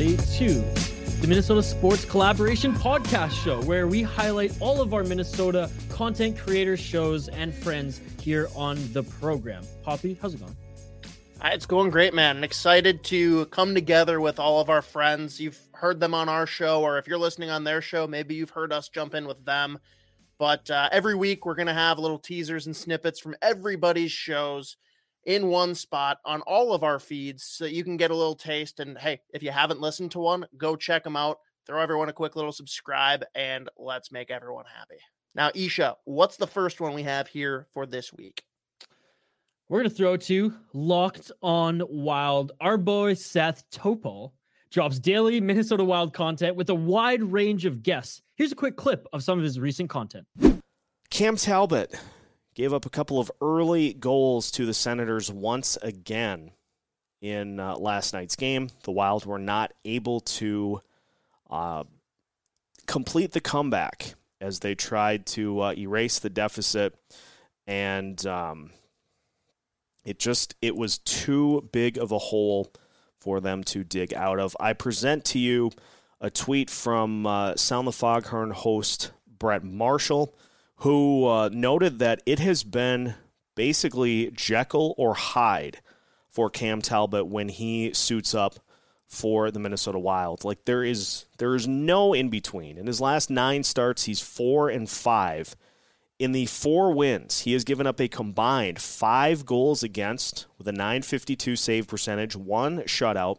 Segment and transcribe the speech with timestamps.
[0.00, 0.54] Everybody, to
[1.20, 6.78] the Minnesota Sports Collaboration Podcast Show, where we highlight all of our Minnesota content creators,
[6.78, 9.64] shows, and friends here on the program.
[9.82, 10.56] Poppy, how's it going?
[11.42, 12.44] Uh, It's going great, man.
[12.44, 15.40] Excited to come together with all of our friends.
[15.40, 18.50] You've heard them on our show, or if you're listening on their show, maybe you've
[18.50, 19.80] heard us jump in with them.
[20.38, 24.76] But uh, every week, we're going to have little teasers and snippets from everybody's shows
[25.28, 28.80] in one spot on all of our feeds so you can get a little taste.
[28.80, 31.38] And hey, if you haven't listened to one, go check them out.
[31.66, 34.96] Throw everyone a quick little subscribe, and let's make everyone happy.
[35.34, 38.42] Now, Isha, what's the first one we have here for this week?
[39.68, 42.52] We're going to throw to Locked on Wild.
[42.62, 44.32] Our boy Seth Topol
[44.70, 48.22] drops daily Minnesota Wild content with a wide range of guests.
[48.36, 50.26] Here's a quick clip of some of his recent content.
[51.10, 51.94] Cam Talbot
[52.58, 56.50] gave up a couple of early goals to the Senators once again
[57.20, 58.68] in uh, last night's game.
[58.82, 60.82] The Wild were not able to
[61.48, 61.84] uh,
[62.86, 66.96] complete the comeback as they tried to uh, erase the deficit,
[67.68, 68.70] and um,
[70.04, 72.72] it just it was too big of a hole
[73.20, 74.56] for them to dig out of.
[74.58, 75.70] I present to you
[76.20, 80.34] a tweet from uh, Sound the Foghorn host Brett Marshall
[80.78, 83.14] who uh, noted that it has been
[83.54, 85.80] basically Jekyll or Hyde
[86.28, 88.60] for Cam Talbot when he suits up
[89.08, 90.44] for the Minnesota Wild.
[90.44, 92.78] Like there is there is no in between.
[92.78, 95.56] In his last 9 starts, he's 4 and 5.
[96.18, 100.72] In the 4 wins, he has given up a combined 5 goals against with a
[100.72, 103.38] 952 save percentage, 1 shutout,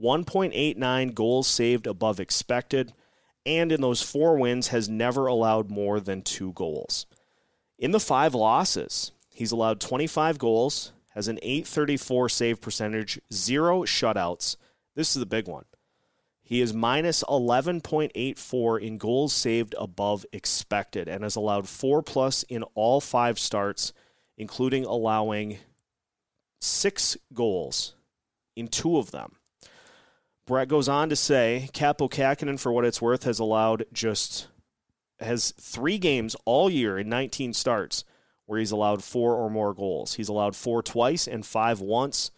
[0.00, 2.92] 1.89 goals saved above expected
[3.46, 7.06] and in those four wins has never allowed more than two goals.
[7.78, 14.56] In the five losses, he's allowed 25 goals, has an 834 save percentage, zero shutouts.
[14.96, 15.64] This is the big one.
[16.42, 22.62] He is minus 11.84 in goals saved above expected and has allowed four plus in
[22.74, 23.92] all five starts,
[24.36, 25.58] including allowing
[26.60, 27.94] six goals
[28.54, 29.36] in two of them.
[30.46, 34.46] Brett goes on to say Kaapo Kahkonen, for what it's worth, has allowed just
[35.18, 38.04] has three games all year in 19 starts
[38.44, 40.14] where he's allowed four or more goals.
[40.14, 42.30] He's allowed four twice and five once.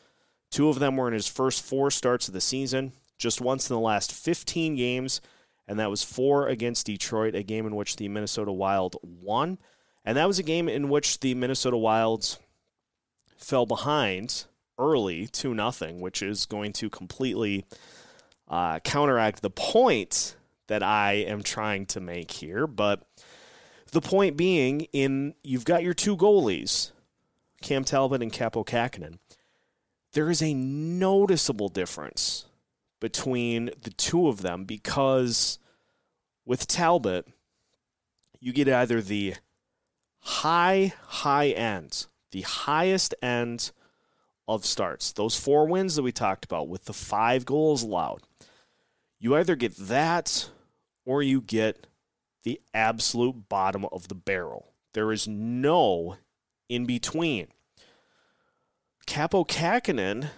[0.50, 3.74] Two of them were in his first four starts of the season, just once in
[3.74, 5.20] the last 15 games,
[5.66, 9.58] and that was four against Detroit, a game in which the Minnesota Wild won.
[10.02, 12.38] And that was a game in which the Minnesota Wilds
[13.36, 14.46] fell behind
[14.78, 17.64] early 2 nothing, which is going to completely
[18.48, 20.36] uh, counteract the point
[20.68, 22.66] that I am trying to make here.
[22.66, 23.06] But
[23.90, 26.92] the point being, in you've got your two goalies,
[27.62, 29.18] Cam Talbot and Kaapo Kahkonen.
[30.12, 32.46] There is a noticeable difference
[33.00, 35.58] between the two of them because
[36.44, 37.26] with Talbot,
[38.40, 39.34] you get either the
[40.20, 43.72] high, high end, the highest end
[44.48, 45.12] of starts.
[45.12, 48.22] Those four wins that we talked about with the five goals allowed.
[49.20, 50.48] You either get that
[51.04, 51.86] or you get
[52.44, 54.72] the absolute bottom of the barrel.
[54.94, 56.16] There is no
[56.68, 57.48] in between.
[59.06, 60.30] Kaapo Kahkonen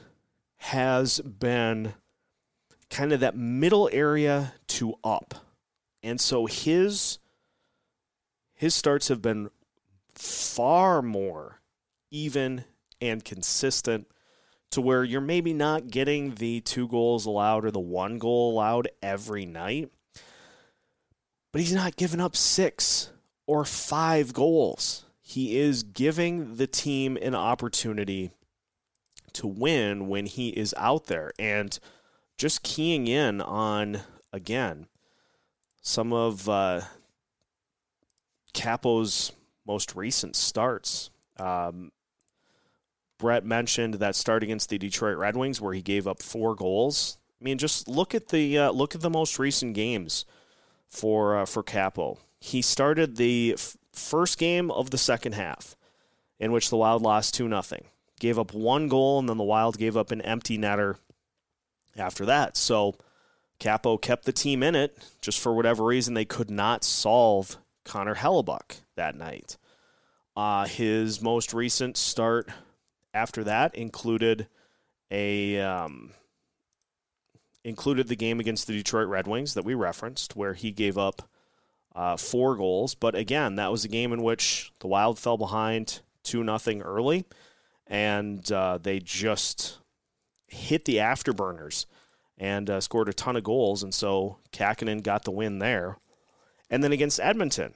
[0.57, 1.95] has been
[2.91, 5.35] kind of that middle area to up.
[6.03, 7.19] And so his
[8.55, 9.51] his starts have been
[10.15, 11.61] far more
[12.11, 12.65] even
[13.01, 14.07] and consistent
[14.71, 18.89] to where you're maybe not getting the two goals allowed or the one goal allowed
[19.03, 19.91] every night.
[21.53, 23.11] But he's not giving up six
[23.47, 25.05] or five goals.
[25.21, 28.31] He is giving the team an opportunity
[29.33, 31.79] to win when he is out there and
[32.39, 34.01] just keying in on,
[34.33, 34.87] again,
[35.83, 36.83] some of uh,
[38.55, 39.33] Kaapo's
[39.67, 41.11] most recent starts.
[41.39, 41.91] Um,
[43.21, 47.19] Brett mentioned that start against the Detroit Red Wings where he gave up four goals.
[47.41, 50.25] I mean, just look at the uh, look at the most recent games
[50.89, 52.19] for uh, for Kaapo.
[52.41, 55.77] He started the f- first game of the second half,
[56.39, 57.85] in which the Wild lost two nothing.
[58.19, 60.97] Gave up one goal, and then the Wild gave up an empty netter
[61.97, 62.57] after that.
[62.57, 62.97] So
[63.61, 64.99] Kaapo kept the team in it.
[65.21, 69.57] Just for whatever reason, they could not solve Connor Hellebuyck that night.
[70.37, 72.49] Uh, his most recent start
[73.13, 74.49] after that included
[75.11, 76.13] a um,
[77.65, 81.29] included the game against the Detroit Red Wings that we referenced, where he gave up
[81.95, 82.95] uh, four goals.
[82.95, 87.25] But again, that was a game in which the Wild fell behind two nothing early,
[87.87, 89.79] and uh, they just
[90.47, 91.87] hit the afterburners
[92.39, 93.83] and uh, scored a ton of goals.
[93.83, 95.99] And so Kahkonen got the win there.
[96.71, 97.75] And then against Edmonton,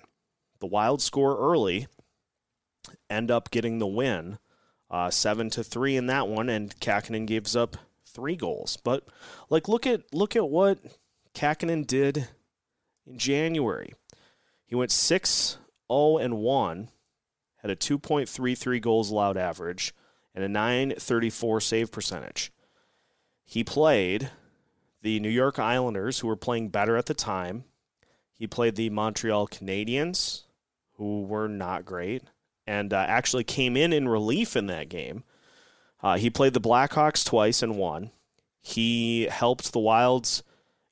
[0.60, 1.88] the Wild score early,
[3.10, 4.38] end up getting the win,
[4.94, 7.76] uh, seven to three in that one, and Kahkonen gives up
[8.06, 8.76] three goals.
[8.76, 9.04] But
[9.50, 10.78] like, look at look at what
[11.34, 12.28] Kahkonen did
[13.04, 13.92] in January.
[14.64, 15.58] He went 6
[15.90, 16.88] 0 and 1,
[17.56, 19.92] had a 2.33 goals allowed average,
[20.32, 22.52] and a 934 save percentage.
[23.44, 24.30] He played
[25.02, 27.64] the New York Islanders, who were playing better at the time.
[28.32, 30.42] He played the Montreal Canadiens,
[30.98, 32.22] who were not great,
[32.66, 35.24] and uh, actually came in in relief in that game.
[36.02, 38.10] Uh, he played the Blackhawks twice and won.
[38.60, 40.42] He helped the Wilds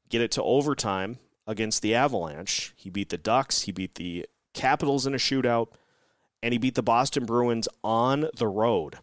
[0.08, 2.72] get it to overtime against the Avalanche.
[2.76, 5.68] He beat the Ducks, he beat the Capitals in a shootout,
[6.42, 8.98] and he beat the Boston Bruins on the road.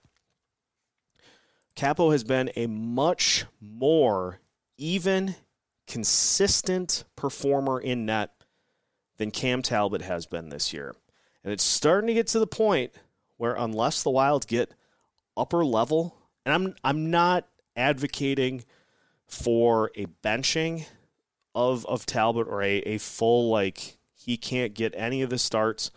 [1.75, 4.41] Kaapo has been a much more
[4.77, 5.35] even,
[5.87, 8.31] consistent performer in net
[9.17, 10.95] than Cam Talbot has been this year.
[11.43, 12.93] And it's starting to get to the point
[13.37, 14.73] where unless the Wild get
[15.37, 16.15] upper level,
[16.45, 18.65] and I'm I'm not advocating
[19.27, 20.85] for a benching
[21.55, 25.91] of of Talbot or a, a full like he can't get any of the starts.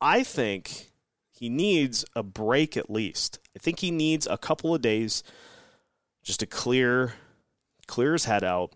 [0.00, 0.90] I think
[1.30, 3.38] he needs a break at least.
[3.54, 5.22] I think he needs a couple of days
[6.22, 7.14] just to clear
[7.86, 8.74] clear his head out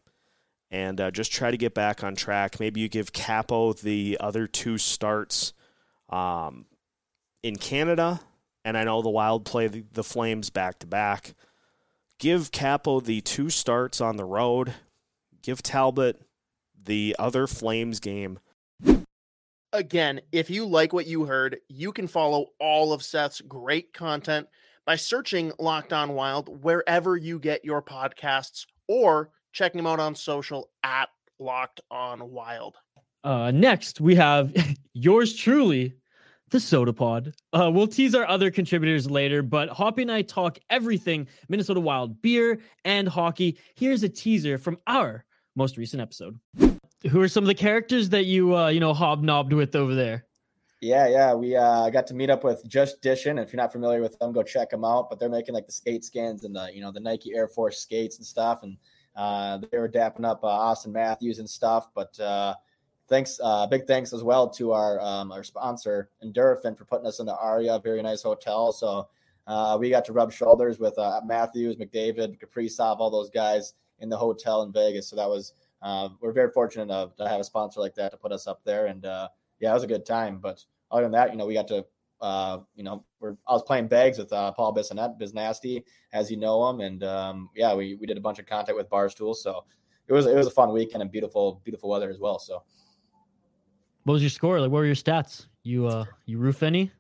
[0.71, 2.59] and uh, just try to get back on track.
[2.59, 5.53] Maybe you give Kaapo the other two starts
[6.15, 6.67] um,
[7.43, 8.21] in Canada,
[8.65, 11.35] and I know the Wild play the, the Flames back to back.
[12.21, 14.73] Give Kaapo the two starts on the road.
[15.43, 16.23] Give Talbot
[16.85, 18.39] the other Flames game.
[19.73, 24.47] Again, if you like what you heard, you can follow all of Seth's great content
[24.87, 30.15] by searching Locked On Wild wherever you get your podcasts or checking him out on
[30.15, 31.09] social at
[31.41, 32.77] Locked On Wild.
[33.25, 34.55] Uh, next, we have
[34.95, 35.95] yours truly,
[36.55, 37.35] the Soda Pod.
[37.53, 42.23] Uh, we'll tease our other contributors later, but Hoppy and I talk everything Minnesota Wild
[42.23, 43.59] beer and hockey.
[43.75, 45.25] Here's a teaser from our
[45.57, 46.39] most recent episode.
[47.11, 50.27] Who are some of the characters that you uh, you know hobnobbed with over there?
[50.81, 53.43] Yeah, yeah, we uh, got to meet up with Just Dishin.
[53.43, 55.11] If you're not familiar with them, go check them out.
[55.11, 57.81] But they're making like the skate skins and the you know the Nike Air Force
[57.81, 58.77] skates and stuff, and
[59.17, 61.89] uh, they were dapping up uh, Auston Matthews and stuff.
[61.97, 62.55] But uh,
[63.09, 67.21] thanks, uh, big thanks as well to our um, our sponsor Endorphin for putting us
[67.21, 68.73] in the Aria, very nice hotel.
[68.73, 69.09] So
[69.47, 74.09] uh, we got to rub shoulders with uh, Matthews, McDavid, Kaprizov, all those guys in
[74.09, 75.09] the hotel in Vegas.
[75.09, 75.53] So that was
[75.83, 78.63] uh, we're very fortunate enough to have a sponsor like that to put us up
[78.65, 78.87] there.
[78.87, 79.29] And uh,
[79.61, 80.39] yeah, it was a good time.
[80.39, 81.85] But other than that, you know, we got to
[82.21, 86.31] uh, you know, we're I was playing bags with uh, Paul Bissonnette, Biz Nasty, as
[86.31, 89.35] you know him, and um, yeah, we we did a bunch of contact with Barstool,
[89.35, 89.65] so
[90.09, 92.39] it was it was a fun weekend and beautiful beautiful weather as well.
[92.39, 92.63] So,
[94.05, 94.61] what was your score?
[94.61, 95.47] Like, what were your stats?
[95.63, 96.93] You uh, you roof any?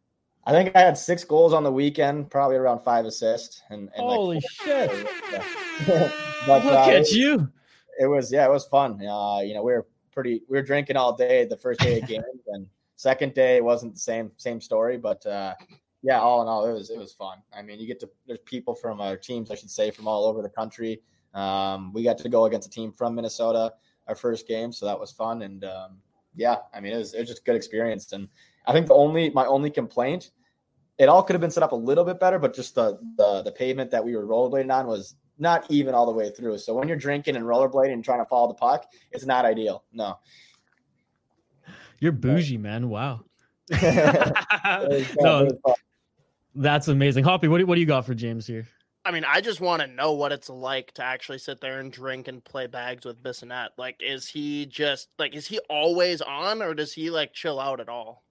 [0.47, 3.63] I think I had six goals on the weekend, probably around five assists.
[3.71, 4.91] And, and holy like, shit!
[5.87, 7.51] but, Look uh, at you.
[7.99, 9.01] It was yeah, it was fun.
[9.07, 12.09] Uh, you know, we were pretty we were drinking all day the first day of
[12.09, 15.55] games, and second day it wasn't the same same story, but uh,
[16.03, 17.39] yeah, all in all, it was it was fun.
[17.53, 20.25] I mean, you get to there's people from our teams, I should say, from all
[20.25, 21.03] over the country.
[21.35, 23.73] Um, we got to go against a team from Minnesota
[24.07, 25.43] our first game, so that was fun.
[25.43, 25.99] And um,
[26.35, 28.13] yeah, I mean, it was it was just a good experience.
[28.13, 28.29] And
[28.67, 30.31] I think the only my only complaint,
[30.99, 33.43] it all could have been set up a little bit better, but just the the
[33.43, 36.59] the pavement that we were rollerblading on was not even all the way through.
[36.59, 39.85] So when you're drinking and rollerblading and trying to follow the puck, it's not ideal.
[39.93, 40.19] No.
[42.01, 42.89] You're bougie, man.
[42.89, 43.23] Wow.
[43.71, 44.89] Fun, uh,
[45.21, 45.75] no, it was fun.
[46.55, 47.25] that's amazing.
[47.25, 48.67] Hoppy, what do, what do you got for James here?
[49.07, 51.93] I mean, I just want to know what it's like to actually sit there and
[51.93, 53.71] drink and play bags with Bissonnette.
[53.77, 57.81] Like, is he just like, is he always on or does he like chill out
[57.81, 58.25] at all?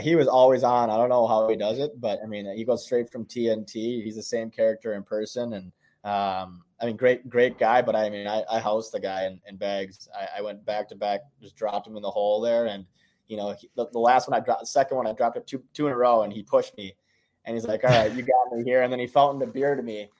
[0.00, 0.90] He was always on.
[0.90, 4.02] I don't know how he does it, but I mean, he goes straight from TNT.
[4.02, 5.72] He's the same character in person, and
[6.04, 7.80] um, I mean, great, great guy.
[7.80, 10.08] But I mean, I, I housed the guy in, in bags.
[10.14, 12.84] I, I went back to back, just dropped him in the hole there, and
[13.28, 15.46] you know, he, the, the last one I dropped, the second one I dropped it
[15.46, 16.94] two two in a row, and he pushed me,
[17.48, 19.74] and he's like, "All right, you got me here," and then he fountained a beer
[19.74, 20.10] to me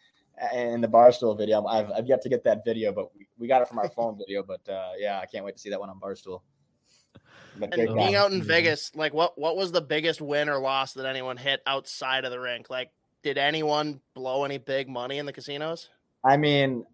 [0.54, 1.64] in the barstool video.
[1.66, 4.16] I've, I've yet to get that video, but we, we got it from our phone
[4.26, 4.42] video.
[4.42, 6.40] But uh, yeah, I can't wait to see that one on barstool.
[7.54, 8.46] But And being out in Mhm.
[8.46, 12.30] Vegas, like what what was the biggest win or loss that anyone hit outside of
[12.30, 12.70] the rink?
[12.70, 12.90] Like,
[13.22, 15.90] did anyone blow any big money in the casinos?
[16.24, 16.86] I mean,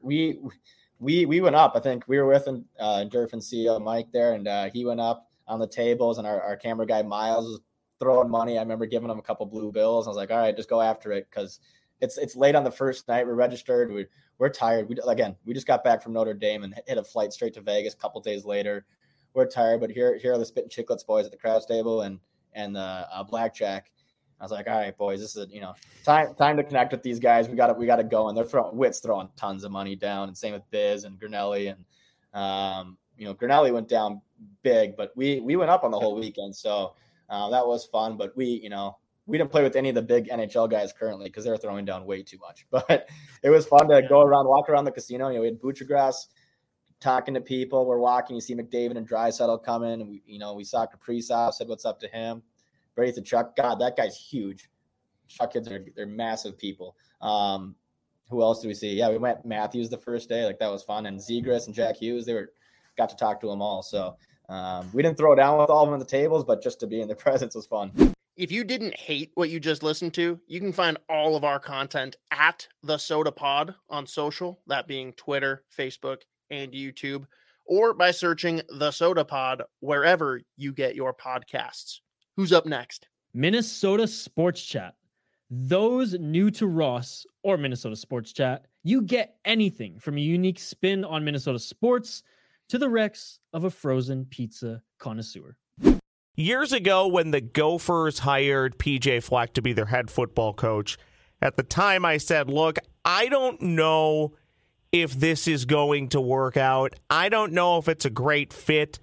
[0.00, 0.38] we
[1.00, 1.72] we we went up.
[1.74, 5.00] I think we were with uh, Durf and CEO Mike there, and uh, he went
[5.00, 7.60] up on the tables, and our, our camera guy Miles was
[8.00, 8.58] throwing money.
[8.58, 10.06] I remember giving him a couple blue bills.
[10.06, 11.60] I was like, all right, just go after it because
[12.00, 13.26] it's it's late on the first night.
[13.26, 13.92] We're registered.
[13.92, 14.06] We
[14.38, 14.88] we're tired.
[14.88, 17.60] We again, we just got back from Notre Dame and hit a flight straight to
[17.60, 18.86] Vegas a couple days later.
[19.34, 22.18] We're tired, but here here are the Spittin' Chiclets boys at the crowd table and
[22.54, 23.92] and uh, uh, blackjack.
[24.40, 27.02] I was like, all right, boys, this is you know time time to connect with
[27.02, 27.48] these guys.
[27.48, 29.94] We got to we got to go, and they're throwing Wits throwing tons of money
[29.94, 31.84] down, and same with Biz and Grinelli, and
[32.32, 34.22] um, you know Grinelli went down
[34.62, 36.94] big, but we we went up on the whole weekend, so
[37.30, 38.16] uh, that was fun.
[38.16, 41.26] But we you know we didn't play with any of the big NHL guys currently
[41.26, 42.66] because they're throwing down way too much.
[42.70, 43.08] But
[43.42, 45.28] it was fun to go around, walk around the casino.
[45.28, 46.26] You know, we had Buccigross
[47.00, 47.86] talking to people.
[47.86, 48.36] We're walking.
[48.36, 52.00] You see McDavid and Draisaitl coming, we you know we saw Kaprizov, said what's up
[52.00, 52.42] to him.
[52.94, 53.56] Brady Tkachuk?
[53.56, 54.68] God, that guy's huge.
[55.28, 56.96] Tkachuk kids are they're massive people.
[57.20, 57.74] Um,
[58.30, 58.94] who else do we see?
[58.94, 60.44] Yeah, we met Matthews the first day.
[60.44, 61.06] Like that was fun.
[61.06, 62.52] And Zegras and Jack Hughes, they were
[62.96, 63.82] got to talk to them all.
[63.82, 64.16] So
[64.50, 66.86] um, we didn't throw down with all of them at the tables, but just to
[66.86, 67.92] be in their presence was fun.
[68.36, 71.60] If you didn't hate what you just listened to, you can find all of our
[71.60, 77.26] content at the Soda Pod on social, that being Twitter, Facebook, and YouTube,
[77.64, 82.00] or by searching the Soda Pod wherever you get your podcasts.
[82.36, 83.08] Who's up next?
[83.34, 84.94] Minnesota Sports Chat.
[85.50, 91.04] Those new to Ross or Minnesota Sports Chat, you get anything from a unique spin
[91.04, 92.22] on Minnesota sports
[92.70, 95.56] to the Rex of a frozen pizza connoisseur.
[96.36, 100.96] Years ago, when the Gophers hired PJ Fleck to be their head football coach,
[101.42, 104.34] at the time I said, Look, I don't know
[104.92, 106.94] if this is going to work out.
[107.08, 108.98] I don't know if it's a great fit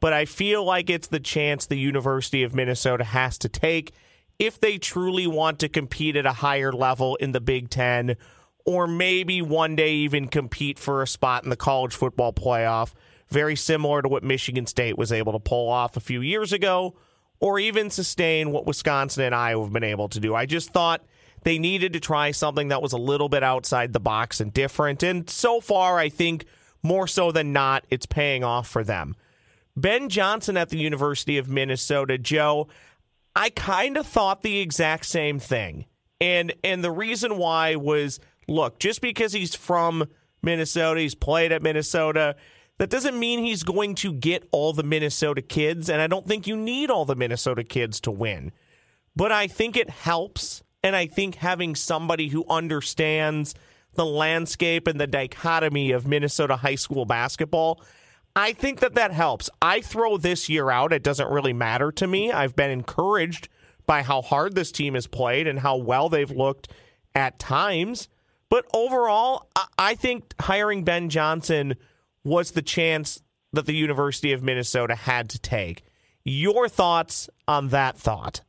[0.00, 3.92] but I feel like it's the chance the University of Minnesota has to take
[4.38, 8.16] if they truly want to compete at a higher level in the Big Ten,
[8.64, 12.94] or maybe one day even compete for a spot in the college football playoff,
[13.30, 16.96] very similar to what Michigan State was able to pull off a few years ago,
[17.38, 20.34] or even sustain what Wisconsin and Iowa have been able to do.
[20.34, 21.02] I just thought
[21.42, 25.02] they needed to try something that was a little bit outside the box and different.
[25.02, 26.44] And so far, I think
[26.82, 29.16] more so than not, it's paying off for them.
[29.76, 32.68] Ben Johnson at the University of Minnesota, Joe,
[33.34, 35.86] I kind of thought the exact same thing.
[36.20, 40.06] And and the reason why was look, just because he's from
[40.42, 42.36] Minnesota, he's played at Minnesota,
[42.80, 46.46] that doesn't mean he's going to get all the Minnesota kids and I don't think
[46.46, 48.52] you need all the Minnesota kids to win.
[49.14, 53.54] But I think it helps and I think having somebody who understands
[53.96, 57.82] the landscape and the dichotomy of Minnesota high school basketball
[58.34, 59.50] I think that that helps.
[59.60, 60.94] I throw this year out.
[60.94, 62.32] It doesn't really matter to me.
[62.32, 63.50] I've been encouraged
[63.84, 66.68] by how hard this team has played and how well they've looked
[67.14, 68.08] at times.
[68.48, 71.74] But overall, I think hiring Ben Johnson
[72.24, 73.20] was the chance
[73.52, 75.82] that the University of Minnesota had to take.
[76.24, 78.42] Your thoughts on that thought?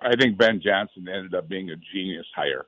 [0.00, 2.66] I think Ben Johnson ended up being a genius hire.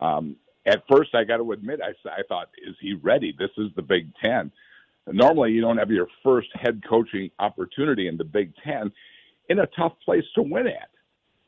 [0.00, 3.34] Um, at first, I got to admit, I, I thought, is he ready?
[3.36, 4.52] This is the Big Ten
[5.12, 8.92] normally you don't have your first head coaching opportunity in the Big Ten
[9.48, 10.90] in a tough place to win at.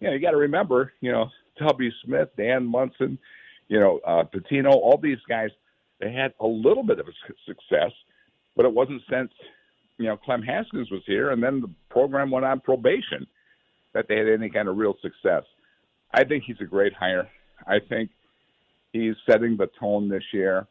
[0.01, 1.29] You know, you got to remember, you know,
[1.59, 3.19] Tubby Smith, Dan Monson,
[3.69, 5.51] you know, uh, Pitino, all these guys,
[6.01, 7.07] they had a little bit of
[7.47, 7.93] success,
[8.61, 9.31] but it wasn't since,
[9.97, 13.27] you know, Clem Haskins was here and then the program went on probation
[13.95, 15.45] that they had any kind of real success.
[16.13, 17.27] I think he's a great hire.
[17.67, 18.11] I think
[18.93, 20.67] he's setting the tone this year.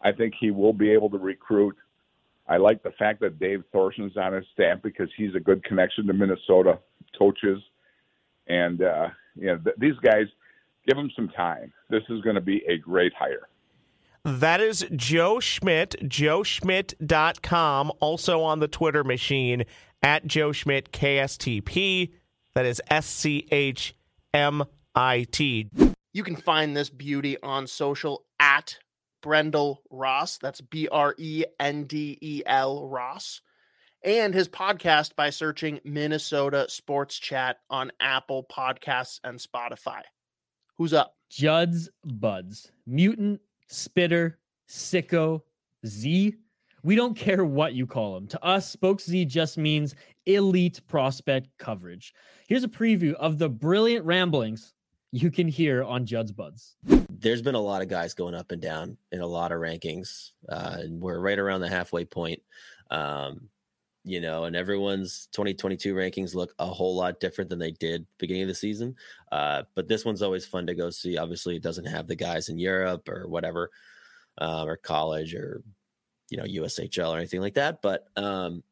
[0.00, 1.76] I think he will be able to recruit
[2.48, 6.06] I like the fact that Dave Thorson's on his staff because he's a good connection
[6.06, 6.78] to Minnesota
[7.18, 7.60] coaches,
[8.46, 10.26] and uh, you know th- these guys
[10.86, 11.72] give him some time.
[11.90, 13.48] This is going to be a great hire.
[14.26, 19.66] That is Joe Schmit, joeschmit.com, also on the Twitter machine
[20.02, 22.12] at Joe Schmit KSTP.
[22.54, 23.94] That is S C H
[24.34, 24.64] M
[24.96, 25.70] I T.
[26.12, 28.80] You can find this beauty on social at
[29.22, 30.38] Brendel Ross.
[30.38, 33.40] That's B R E N D E L Ross.
[34.02, 40.00] And his podcast by searching Minnesota Sports Chat on Apple Podcasts and Spotify.
[40.78, 41.14] Who's up?
[41.30, 42.72] Judd's Buds.
[42.86, 45.42] Mutant, Spitter, Sicko,
[45.86, 46.34] Z.
[46.82, 48.26] We don't care what you call him.
[48.28, 49.94] To us, Spoked Z just means
[50.26, 52.14] elite prospect coverage.
[52.48, 54.74] Here's a preview of the brilliant ramblings
[55.12, 56.76] you can hear on Judd's Buds
[57.20, 60.32] there's been a lot of guys going up and down in a lot of rankings.
[60.48, 62.42] Uh, and we're right around the halfway point.
[62.90, 63.48] Um,
[64.06, 68.44] you know, and everyone's 2022 rankings look a whole lot different than they did beginning
[68.44, 68.94] of the season.
[69.32, 71.18] Uh, but this one's always fun to go see.
[71.18, 73.68] Obviously, it doesn't have the guys in Europe or whatever,
[74.40, 75.60] uh, or college or
[76.30, 77.82] you know USHL or anything like that.
[77.82, 78.62] But um,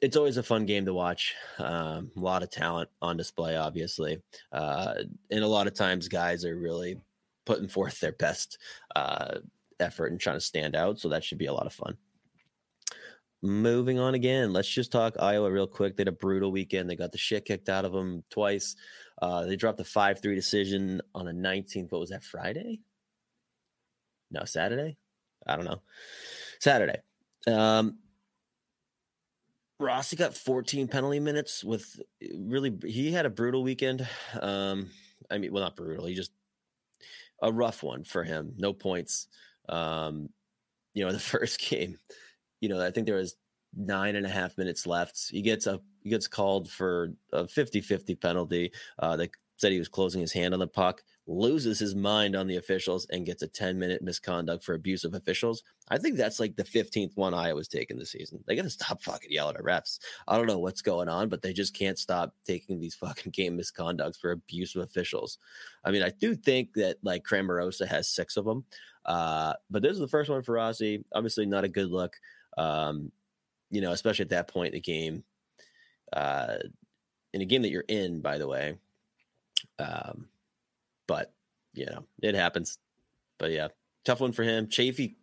[0.00, 1.34] it's always a fun game to watch.
[1.58, 4.94] Um, a lot of talent on display, obviously, uh,
[5.32, 7.00] and a lot of times guys are really
[7.44, 8.58] putting forth their best
[8.94, 9.38] uh,
[9.80, 11.00] effort and trying to stand out.
[11.00, 11.96] So that should be a lot of fun.
[13.44, 15.96] Moving on again, let's just talk Iowa real quick.
[15.96, 16.88] They had a brutal weekend.
[16.88, 18.74] They got the shit kicked out of them twice.
[19.20, 21.92] Uh, they dropped a 5 3 decision on a 19th.
[21.92, 22.80] What was that, Friday?
[24.30, 24.96] No, Saturday?
[25.46, 25.82] I don't know.
[26.58, 26.96] Saturday.
[27.46, 27.98] Um,
[29.78, 32.00] Rossi got 14 penalty minutes with
[32.34, 34.08] really, he had a brutal weekend.
[34.40, 34.88] Um,
[35.30, 36.06] I mean, well, not brutal.
[36.06, 36.32] He just
[37.42, 38.54] a rough one for him.
[38.56, 39.28] No points.
[39.68, 40.30] Um,
[40.94, 41.98] you know, the first game,
[42.64, 43.36] you know, I think there was
[43.76, 45.28] nine and a half minutes left.
[45.30, 48.72] He gets a he gets called for a 50-50 penalty.
[48.98, 49.28] Uh, they
[49.58, 53.06] said he was closing his hand on the puck, loses his mind on the officials,
[53.10, 55.62] and gets a 10 minute misconduct for abuse of officials.
[55.90, 58.42] I think that's like the 15th one Iowa's taken this season.
[58.46, 59.98] They got to stop fucking yelling at refs.
[60.26, 63.58] I don't know what's going on, but they just can't stop taking these fucking game
[63.58, 65.36] misconducts for abuse of officials.
[65.84, 68.64] I mean, I do think that like Cramarosa has six of them,
[69.04, 71.04] uh, but this is the first one for Rossi.
[71.14, 72.16] Obviously, not a good look.
[72.56, 73.12] Um,
[73.70, 75.24] you know, especially at that point in the game.
[76.12, 76.56] Uh,
[77.32, 78.76] in a game that you're in, by the way.
[79.78, 80.28] Um,
[81.06, 81.32] but
[81.74, 82.78] you know, it happens.
[83.38, 83.68] But yeah,
[84.04, 84.68] tough one for him.
[84.68, 85.16] Chaffee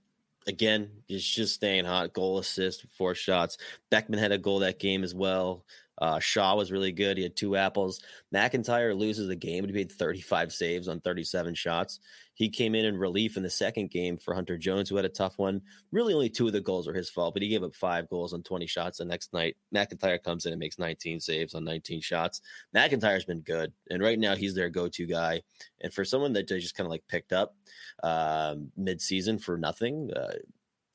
[0.48, 2.14] again is just staying hot.
[2.14, 3.58] Goal assist, four shots.
[3.90, 5.66] Beckman had a goal that game as well.
[6.01, 7.15] Uh, Shaw was really good.
[7.15, 8.01] He had two apples.
[8.34, 12.00] McIntyre loses the game, but he made 35 saves on 37 shots.
[12.34, 15.10] He came in in relief in the second game for Hunter Jones, who had a
[15.10, 15.62] tough one.
[15.91, 18.34] Really, only two of the goals were his fault, but he gave up five goals
[18.34, 19.58] on 20 shots the next night.
[19.75, 22.41] McIntyre comes in and makes 19 saves on 19 shots.
[22.75, 25.43] McIntyre's been good, and right now he's their go-to guy.
[25.81, 27.55] And for someone that they just kind of like picked up
[28.01, 30.34] um, mid-season for nothing, uh,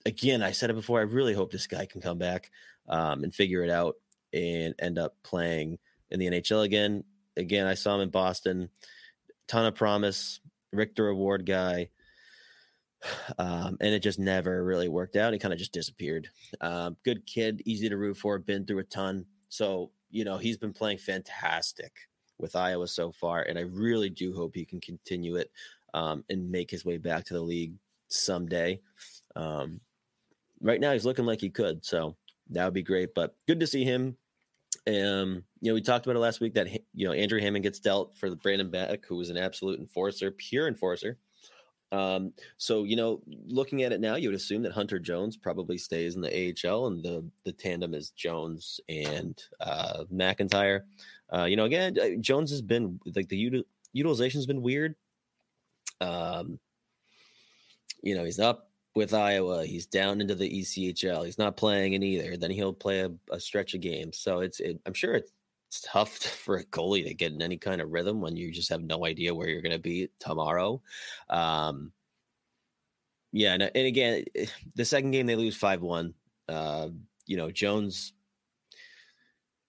[0.05, 0.99] again, I said it before.
[0.99, 2.51] I really hope this guy can come back
[2.89, 3.95] um, and figure it out
[4.37, 5.79] and end up playing
[6.11, 7.05] in the NHL again.
[7.37, 8.69] Again, I saw him in Boston.
[9.49, 10.41] Ton of promise.
[10.73, 11.89] Richter Award guy.
[13.39, 15.33] Um, and it just never really worked out.
[15.33, 16.29] He kind of just disappeared.
[16.61, 19.27] Um, good kid, easy to root for, been through a ton.
[19.49, 21.93] So, you know, he's been playing fantastic
[22.39, 23.43] with Iowa so far.
[23.43, 25.53] And I really do hope he can continue it
[25.95, 27.75] um, and make his way back to the league
[28.09, 28.81] someday.
[29.37, 29.81] Um,
[30.61, 31.85] right now, he's looking like he could.
[31.85, 32.17] So
[32.51, 33.15] that would be great.
[33.15, 34.17] But good to see him
[34.89, 37.81] um, you know, we talked about it last week that you know Andrew Hammond gets
[37.81, 41.19] dealt for the Brandon Beck, who was an absolute enforcer, pure enforcer.
[41.93, 45.79] Um, so you know, looking at it now, you would assume that Hunter Jones probably
[45.79, 50.83] stays in the AHL, and the the tandem is Jones and uh, McIntyre.
[51.35, 54.95] Uh, you know, again, uh, Jones has been like the util- utilization has been weird.
[56.01, 56.61] Um,
[58.03, 59.65] you know, he's up with Iowa.
[59.67, 61.25] He's down into the ECHL.
[61.25, 62.37] He's not playing in either.
[62.37, 64.19] Then he'll play a, a stretch of games.
[64.19, 65.31] So it's it, I'm sure it's,
[65.69, 68.71] it's tough for a goalie to get in any kind of rhythm when you just
[68.71, 70.81] have no idea where you're going to be tomorrow.
[71.29, 71.93] Um,
[73.33, 74.25] yeah, and, and again,
[74.75, 76.15] the second game they lose five one.
[76.49, 76.89] Uh,
[77.27, 78.15] you know, Jones.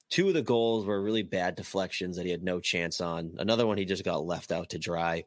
[0.09, 3.35] Two of the goals were really bad deflections that he had no chance on.
[3.39, 5.25] Another one he just got left out to dry.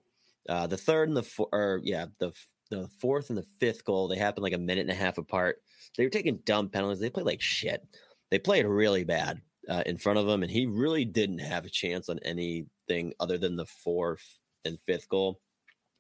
[0.48, 2.32] Uh, the third and the four, or yeah, the
[2.70, 5.62] the fourth and the fifth goal, they happened like a minute and a half apart.
[5.96, 7.00] They were taking dumb penalties.
[7.00, 7.86] They played like shit.
[8.30, 11.70] They played really bad uh, in front of him, and he really didn't have a
[11.70, 15.40] chance on anything other than the fourth and fifth goal.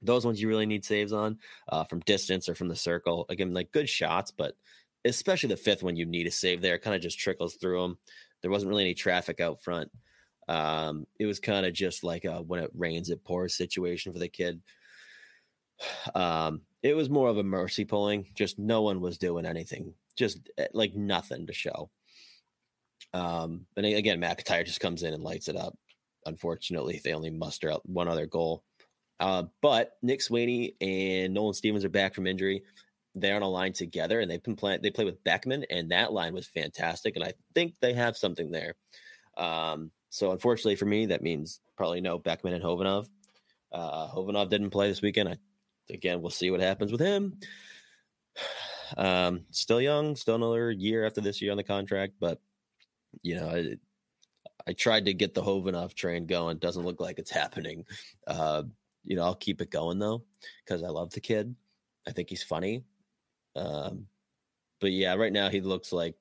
[0.02, 3.26] Those ones you really need saves on uh, from distance or from the circle.
[3.28, 4.54] Again, like good shots, but
[5.04, 6.78] especially the fifth one, you need a save there.
[6.78, 7.98] Kind of just trickles through them.
[8.40, 9.90] There wasn't really any traffic out front.
[10.48, 14.18] Um, it was kind of just like a when it rains, it pours situation for
[14.18, 14.60] the kid.
[16.14, 18.26] Um, it was more of a mercy pulling.
[18.34, 19.94] Just no one was doing anything.
[20.16, 21.90] Just eh, like nothing to show.
[23.12, 25.76] Um, and again, McIntyre just comes in and lights it up.
[26.26, 28.62] Unfortunately, they only muster out one other goal.
[29.18, 32.62] Uh, but Nick Swaney and Nolan Stevens are back from injury.
[33.14, 34.80] They're on a line together, and they've been playing.
[34.82, 37.16] They play with Beckman, and that line was fantastic.
[37.16, 38.74] And I think they have something there.
[39.36, 43.08] Um, so unfortunately for me, that means probably no Beckman and Khovanov.
[43.72, 45.28] Uh, Khovanov didn't play this weekend.
[45.28, 45.36] I
[45.92, 47.38] again, we'll see what happens with him.
[48.96, 52.40] Um, still young, still another year after this year on the contract, but
[53.22, 53.76] you know, I,
[54.66, 56.58] I tried to get the Khovanov train going.
[56.58, 57.84] Doesn't look like it's happening.
[58.26, 58.64] Uh,
[59.04, 60.24] you know, I'll keep it going though
[60.64, 61.54] because I love the kid.
[62.06, 62.82] I think he's funny.
[63.54, 64.06] Um,
[64.80, 66.16] but yeah, right now he looks like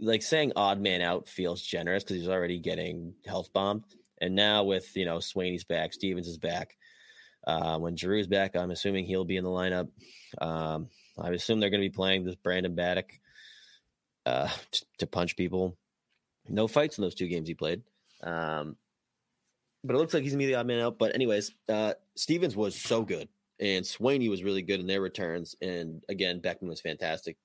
[0.00, 3.84] like saying odd man out feels generous because he's already getting health bombed.
[4.20, 6.77] And now with you know Swaney's back, Stevens is back.
[7.46, 9.88] Uh, when Drew's back, I'm assuming he'll be in the lineup.
[10.40, 13.10] Um, I assume they're going to be playing this Brandon Baddock
[14.26, 14.48] uh,
[14.98, 15.76] to punch people.
[16.48, 17.82] No fights in those two games he played.
[18.22, 18.76] Um,
[19.84, 20.98] but it looks like he's gonna be the odd man out.
[20.98, 23.28] But anyways, uh, Stevens was so good,
[23.60, 25.54] and Swaney was really good in their returns.
[25.62, 27.36] And again, Beckman was fantastic.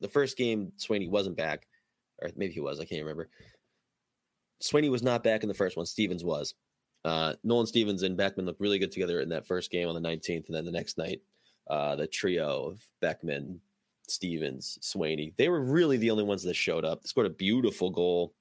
[0.00, 1.66] The first game, Swaney wasn't back,
[2.22, 2.80] or maybe he was.
[2.80, 3.28] I can't remember.
[4.62, 5.86] Swaney was not back in the first one.
[5.86, 6.54] Stevens was.
[7.04, 10.08] Uh, Nolan Stevens and Beckman looked really good together in that first game on the
[10.08, 11.22] 19th, and then the next night,
[11.68, 13.60] uh, the trio of Beckman,
[14.08, 17.02] Stevens, Swaney, they were really the only ones that showed up.
[17.02, 18.34] They scored a beautiful goal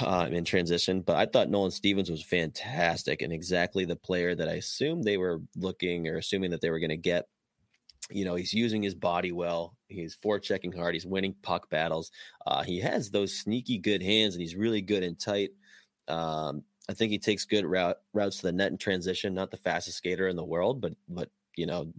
[0.00, 4.48] uh, in transition, but I thought Nolan Stevens was fantastic and exactly the player that
[4.48, 7.26] I assumed they were looking or assuming that they were going to get.
[8.10, 9.76] You know, he's using his body well.
[9.88, 10.94] He's checking hard.
[10.94, 12.10] He's winning puck battles.
[12.46, 15.52] Uh, he has those sneaky good hands, and he's really good and tight.
[16.06, 19.34] Um, I think he takes good route routes to the net in transition.
[19.34, 21.92] Not the fastest skater in the world, but but you know,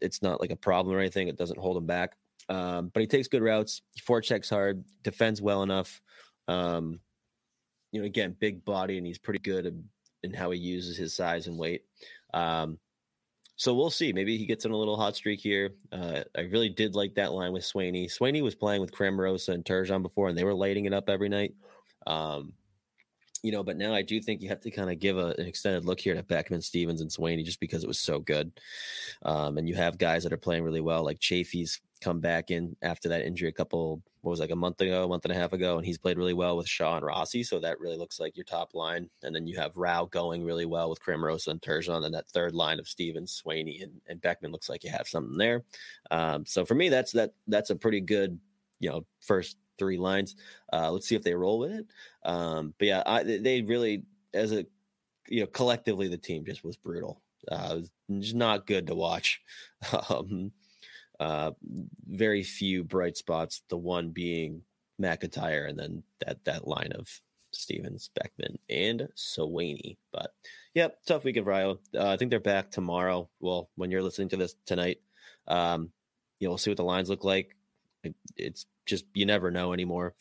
[0.00, 1.28] it's not like a problem or anything.
[1.28, 2.16] It doesn't hold him back.
[2.48, 3.82] Um, but he takes good routes.
[3.94, 6.02] He forechecks hard, defends well enough.
[6.48, 7.00] Um,
[7.92, 9.84] you know, again, big body, and he's pretty good
[10.22, 11.82] in how he uses his size and weight.
[12.34, 12.78] Um,
[13.56, 14.12] so we'll see.
[14.12, 15.74] Maybe he gets in a little hot streak here.
[15.92, 18.06] Uh, I really did like that line with Swaney.
[18.06, 21.28] Swaney was playing with Cramarosa and Turgeon before, and they were lighting it up every
[21.28, 21.54] night.
[22.06, 22.54] Um,
[23.42, 25.46] you know, but now I do think you have to kind of give a, an
[25.46, 28.52] extended look here to Beckman, Stevens, and Swaney just because it was so good.
[29.22, 32.76] Um, and you have guys that are playing really well, like Chaffee's come back in
[32.82, 35.36] after that injury a couple, what was like a month ago, a month and a
[35.36, 37.42] half ago, and he's played really well with Shaw and Rossi.
[37.42, 39.08] So that really looks like your top line.
[39.22, 42.54] And then you have Rao going really well with Cramarosa and Turgeon, and that third
[42.54, 45.64] line of Stevens, Swaney, and, and Beckman looks like you have something there.
[46.10, 48.38] Um, so for me, that's that that's a pretty good,
[48.78, 50.36] you know, first three lines.
[50.72, 51.86] Uh, let's see if they roll with it.
[52.24, 54.64] Um, but yeah, I, they really, as a
[55.28, 57.20] you know, collectively the team just was brutal.
[57.50, 57.90] Uh, was
[58.20, 59.40] just not good to watch.
[60.08, 60.52] um,
[61.18, 61.50] uh,
[62.08, 63.62] very few bright spots.
[63.70, 64.62] The one being
[65.00, 67.08] McIntyre, and then that that line of
[67.50, 69.96] Stevens, Beckman, and Swaney.
[70.12, 70.32] But
[70.74, 71.80] yep, tough week of Rio.
[71.92, 73.28] Uh, I think they're back tomorrow.
[73.40, 74.98] Well, when you're listening to this tonight,
[75.48, 75.90] um,
[76.38, 77.56] you know, we'll see what the lines look like.
[78.04, 80.14] It, it's just you never know anymore.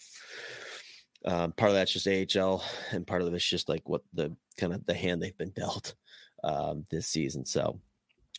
[1.24, 4.74] Um, part of that's just AHL, and part of it's just like what the kind
[4.74, 5.94] of the hand they've been dealt
[6.44, 7.46] um, this season.
[7.46, 7.80] So,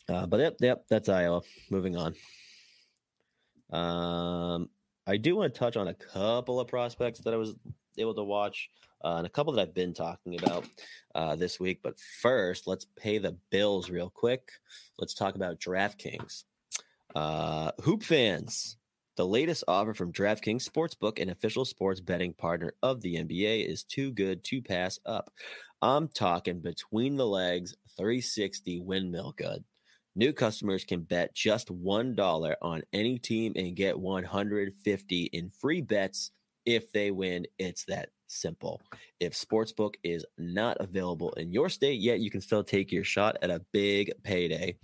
[0.09, 1.41] uh, but yep, yep, that's Iowa.
[1.69, 2.15] Moving on.
[3.71, 4.69] Um,
[5.07, 7.55] I do want to touch on a couple of prospects that I was
[7.97, 8.69] able to watch,
[9.03, 10.65] uh, and a couple that I've been talking about
[11.15, 11.79] uh, this week.
[11.83, 14.51] But first, let's pay the bills real quick.
[14.99, 16.43] Let's talk about DraftKings.
[17.15, 18.77] Uh, hoop fans,
[19.15, 23.83] the latest offer from DraftKings Sportsbook, an official sports betting partner of the NBA, is
[23.83, 25.29] too good to pass up.
[25.81, 29.63] I'm talking between the legs 360 windmill good.
[30.15, 36.31] New customers can bet just $1 on any team and get 150 in free bets
[36.65, 37.45] if they win.
[37.57, 38.81] It's that simple.
[39.19, 43.37] If Sportsbook is not available in your state yet, you can still take your shot
[43.41, 44.77] at a big payday.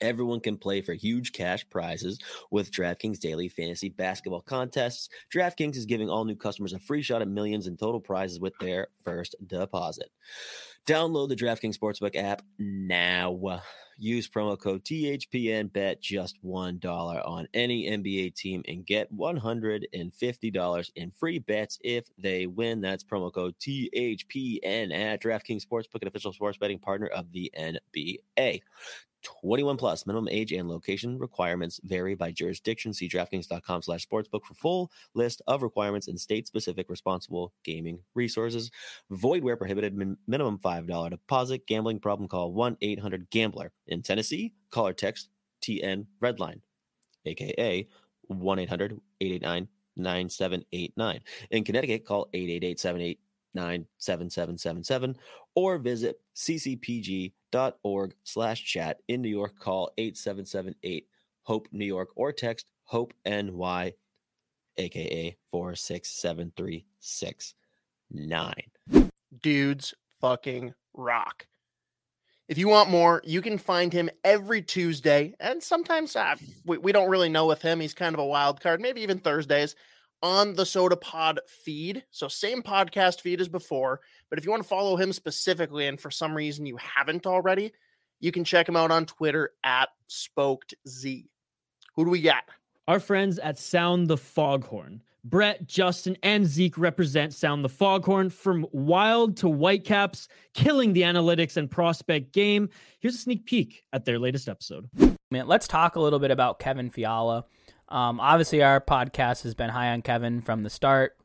[0.00, 2.18] Everyone can play for huge cash prizes
[2.50, 5.08] with DraftKings daily fantasy basketball contests.
[5.34, 8.54] DraftKings is giving all new customers a free shot at millions in total prizes with
[8.60, 10.10] their first deposit.
[10.88, 13.60] Download the DraftKings Sportsbook app now.
[13.98, 15.70] Use promo code THPN.
[15.70, 22.46] Bet just $1 on any NBA team and get $150 in free bets if they
[22.46, 22.80] win.
[22.80, 28.62] That's promo code THPN at DraftKings Sportsbook, an official sports betting partner of the NBA.
[29.22, 32.92] 21 plus minimum age and location requirements vary by jurisdiction.
[32.92, 38.70] See DraftKings.com slash sportsbook for full list of requirements and state specific responsible gaming resources.
[39.10, 41.66] Void where prohibited min- minimum $5 deposit.
[41.66, 43.72] Gambling problem call 1 800 Gambler.
[43.86, 45.28] In Tennessee, call or text
[45.62, 46.60] TN Redline,
[47.26, 47.86] aka
[48.28, 51.20] 1 800 889 9789.
[51.50, 55.16] In Connecticut, call 888 789 7777
[55.54, 58.98] or visit ccpg.org slash chat.
[59.08, 61.06] In New York, call 8778
[61.42, 63.92] HOPE New York or text HOPE NY,
[64.76, 68.52] aka 4673669.
[69.42, 71.46] Dudes fucking rock.
[72.48, 75.34] If you want more, you can find him every Tuesday.
[75.38, 77.78] And sometimes uh, we, we don't really know with him.
[77.78, 79.76] He's kind of a wild card, maybe even Thursdays
[80.22, 82.04] on the Soda Pod feed.
[82.10, 84.00] So, same podcast feed as before.
[84.30, 87.72] But if you want to follow him specifically, and for some reason you haven't already,
[88.20, 91.26] you can check him out on Twitter at SpokedZ.
[91.96, 92.44] Who do we got?
[92.86, 95.02] Our friends at Sound the Foghorn.
[95.24, 101.56] Brett, Justin, and Zeke represent Sound the Foghorn from wild to whitecaps, killing the analytics
[101.56, 102.70] and prospect game.
[103.00, 104.88] Here's a sneak peek at their latest episode.
[105.30, 107.44] Man, let's talk a little bit about Kevin Fiala.
[107.88, 111.16] Um, obviously, our podcast has been high on Kevin from the start.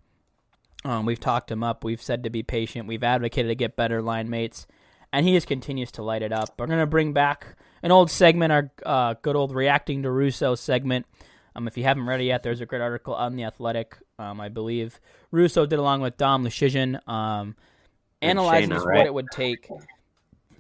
[0.86, 1.84] Um, we've talked him up.
[1.84, 2.88] We've said to be patient.
[2.88, 4.68] We've advocated to get better line mates,
[5.14, 6.56] and he just continues to light it up.
[6.58, 11.06] We're gonna bring back an old segment, our uh, good old reacting to Russo segment.
[11.56, 13.98] Um, if you haven't read it yet, there's a great article on the Athletic.
[14.18, 15.00] Um, I believe
[15.32, 17.56] Russo did along with Dom Luszczyszyn, um,
[18.22, 19.70] analyzing Shayna, what it would take.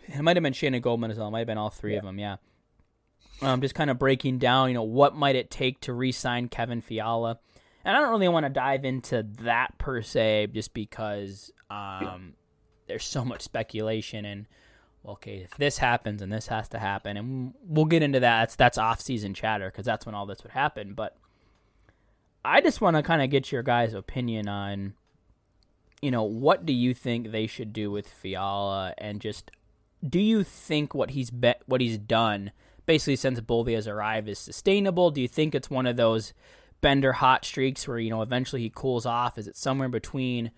[0.08, 1.30] It might have been Shayna Goldman as well.
[1.30, 2.20] It might have been all three of them.
[2.20, 2.38] Yeah.
[3.42, 6.82] Um, just kind of breaking down, you know, what might it take to re-sign Kevin
[6.82, 7.40] Fiala,
[7.84, 12.36] and I don't really want to dive into that per se, just because um,
[12.88, 14.46] there's so much speculation and
[15.06, 18.40] okay, if this happens and this has to happen, and we'll get into that.
[18.42, 20.94] That's that's off-season chatter because that's when all this would happen.
[20.94, 21.18] But
[22.46, 24.94] I just want to kind of get your guys' opinion on,
[26.02, 29.52] you know, what do you think they should do with Fiala, and just
[30.08, 32.52] do you think what he's bet what he's done
[32.86, 35.12] basically since Boldy has arrived is sustainable?
[35.12, 36.34] Do you think it's one of those
[36.82, 39.38] Bender hot streaks where you know eventually he cools off?
[39.38, 40.52] Is it somewhere in between?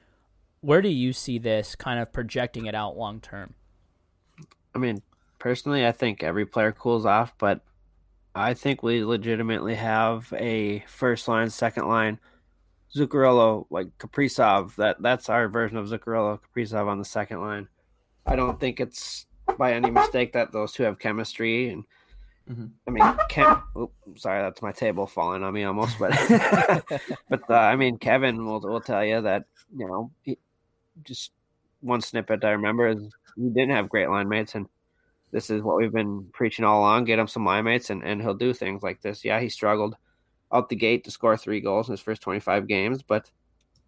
[0.62, 3.54] Where do you see this kind of projecting it out long term?
[4.76, 5.02] I mean,
[5.40, 7.62] personally, I think every player cools off, but
[8.36, 12.20] I think we legitimately have a first line, second line,
[12.94, 14.76] Zuccarello, like Kaprizov.
[14.76, 17.70] That that's our version of Zuccarello, Kaprizov on the second line.
[18.26, 19.26] I don't think it's
[19.58, 21.70] by any mistake that those two have chemistry.
[21.70, 21.86] And
[22.50, 22.70] Mhm.
[22.88, 23.64] I mean, Cam.
[23.76, 25.98] Oop, sorry, that's my table falling on me almost.
[25.98, 26.12] But
[27.30, 30.38] but uh, I mean, Kevin will will tell you that you know he,
[31.04, 31.32] just
[31.82, 33.02] one snippet I remember is
[33.36, 34.68] he didn't have great line mates and
[35.36, 37.04] this is what we've been preaching all along.
[37.04, 39.26] Get him some line mates, and, and he'll do things like this.
[39.26, 39.98] Yeah, he struggled
[40.54, 43.30] out the gate to score three goals in his first 25 games, but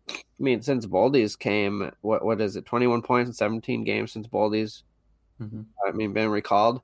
[0.09, 2.65] I mean, since Boldy's came, what what is it?
[2.65, 4.83] 21 points in 17 games since Boldy's.
[5.41, 5.65] Mhm.
[5.87, 6.81] I mean, been recalled.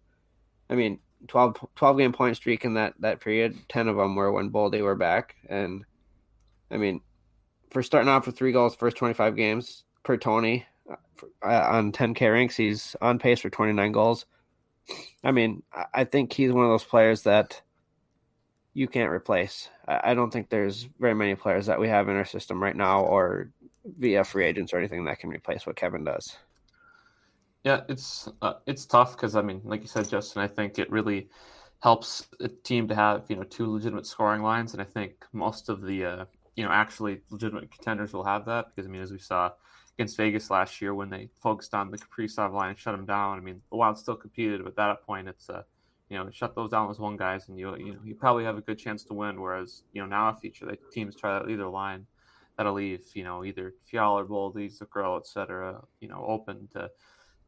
[0.70, 3.58] I mean, 12, 12 game point streak in that that period.
[3.68, 5.84] Ten of them were when Boldy were back, and
[6.72, 7.02] I mean,
[7.72, 10.66] for starting off with three goals first 25 games per Tony
[11.16, 14.26] for- uh, on 10K ranks, he's on pace for 29 goals.
[15.24, 17.62] I mean, I- think he's one of those players that
[18.74, 19.70] you can't replace.
[19.88, 22.76] I I don't think there's very many players that we have in our system right
[22.76, 23.52] now or
[23.86, 26.38] via free agents or anything that can replace what Kevin does.
[27.64, 30.92] Yeah, it's uh, it's tough because I mean, like you said, Justin, I think it
[30.92, 31.30] really
[31.82, 35.70] helps a team to have you know two legitimate scoring lines, and I think most
[35.70, 39.12] of the uh, you know actually legitimate contenders will have that because I mean, as
[39.12, 39.52] we saw
[39.98, 43.38] against Vegas last year when they focused on the Kaprizov line and shut them down.
[43.38, 45.64] I mean, the Wild still competed, but at that point, it's uh,
[46.10, 48.58] you know shut those down as one guys, and you you know you probably have
[48.58, 49.40] a good chance to win.
[49.40, 52.06] Whereas you know now if each of the teams try that either line,
[52.58, 56.90] that'll leave you know either Fiala or Boldy, Zuccarello, et cetera, you know open to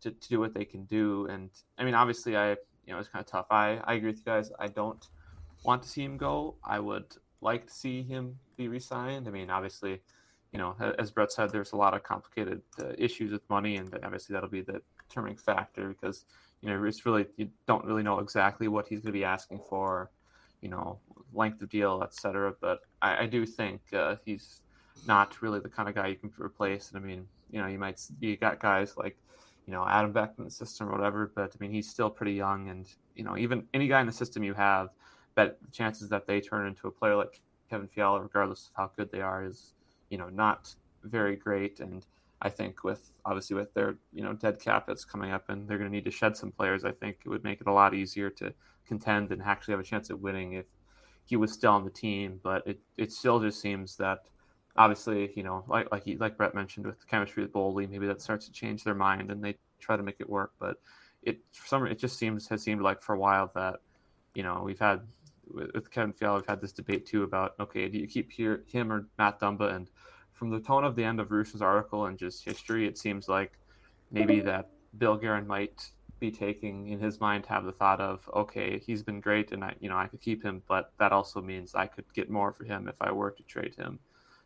[0.01, 1.27] to, to do what they can do.
[1.27, 3.47] And I mean, obviously, I you know it's kind of tough.
[3.49, 4.51] I I agree with you guys.
[4.59, 5.03] I don't
[5.63, 6.55] want to see him go.
[6.63, 9.27] I would like to see him be re-signed.
[9.27, 10.01] I mean, obviously,
[10.55, 13.93] you know, as Brett said, there's a lot of complicated uh, issues with money, and
[14.05, 16.23] obviously that'll be the determining factor because
[16.61, 19.59] you know it's really you don't really know exactly what he's going to be asking
[19.69, 20.11] for,
[20.61, 20.97] you know,
[21.33, 22.53] length of deal, et cetera.
[22.61, 24.61] But I, I do think uh, he's
[25.05, 26.89] not really the kind of guy you can replace.
[26.89, 29.17] And I mean, you know, you might you got guys like
[29.67, 32.33] you know Adam Beck in the system or whatever, but I mean he's still pretty
[32.33, 34.87] young, and you know even any guy in the system you have,
[35.35, 39.11] bet chances that they turn into a player like Kevin Fiala, regardless of how good
[39.11, 39.73] they are, is
[40.09, 41.79] you know not very great.
[41.79, 42.05] And
[42.41, 45.77] I think with obviously with their you know dead cap that's coming up, and they're
[45.77, 46.85] going to need to shed some players.
[46.85, 48.53] I think it would make it a lot easier to
[48.87, 50.65] contend and actually have a chance at winning if
[51.25, 52.39] he was still on the team.
[52.43, 54.29] But it it still just seems that
[54.75, 58.07] obviously, you know, like like he, like Brett mentioned with the chemistry with Boldy, maybe
[58.07, 60.51] that starts to change their mind and they try to make it work.
[60.59, 60.77] But
[61.23, 63.79] it for some it just seems has seemed like for a while that
[64.33, 65.01] you know we've had
[65.51, 68.63] with, with Kevin Fiala, we've had this debate too about okay, do you keep here,
[68.67, 69.73] him or Matt Dumba?
[69.73, 69.89] And
[70.35, 73.53] from the tone of the end of Russo's article and just history, it seems like
[74.11, 78.79] maybe that Bill Guerin might be taking in his mind have the thought of okay,
[78.79, 81.73] he's been great and I you know I could keep him, but that also means
[81.73, 83.99] I could get more for him if I were to trade him.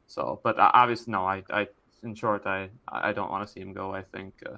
[0.10, 1.25] So, but obviously, no.
[1.25, 1.67] I, I,
[2.02, 3.93] in short, I, I don't want to see him go.
[3.93, 4.58] I think uh,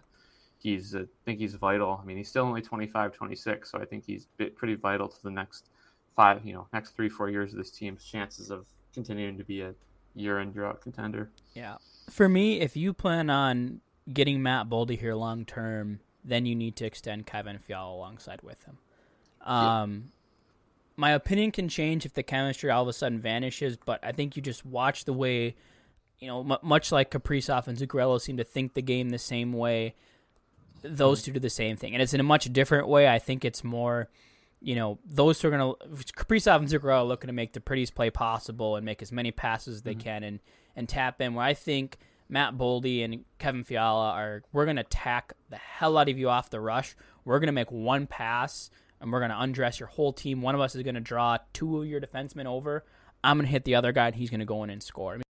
[0.58, 2.00] he's, uh, think he's vital.
[2.02, 5.30] I mean, he's still only 25, 26, so I think he's pretty vital to the
[5.30, 5.70] next
[6.15, 9.62] five, you know, next three, four years of this team's chances of continuing to be
[9.62, 9.76] a
[10.15, 11.30] year in, year out contender.
[11.54, 11.78] Yeah.
[12.10, 16.76] For me, if you plan on getting Matt Boldy here long term, then you need
[16.78, 18.78] to extend Kevin Fiala alongside with him.
[19.43, 20.12] Um,
[20.97, 24.36] my opinion can change if the chemistry all of a sudden vanishes, but I think
[24.36, 25.56] you just watch the way,
[26.19, 29.54] you know, m- much like Kaprizov and Zuccarello seem to think the game the same
[29.54, 29.95] way.
[30.84, 33.08] Those two do the same thing, and it's in a much different way.
[33.08, 34.10] I think it's more,
[34.62, 35.74] you know, those two are gonna
[36.15, 39.32] Kaprizov and Zuccarello are looking to make the prettiest play possible and make as many
[39.32, 40.02] passes as they mm-hmm.
[40.02, 40.39] can and
[40.76, 41.34] and tap in.
[41.34, 41.97] Where I think
[42.30, 46.52] Matt Boldy and Kevin Fiala are we're gonna tack the hell out of you off
[46.52, 46.95] the rush.
[47.26, 48.69] We're gonna make one pass
[49.02, 50.41] and we're gonna undress your whole team.
[50.41, 52.86] One of us is gonna draw two of your defensemen over.
[53.24, 55.13] I'm gonna hit the other guy and he's gonna go in and score.
[55.13, 55.24] I mean,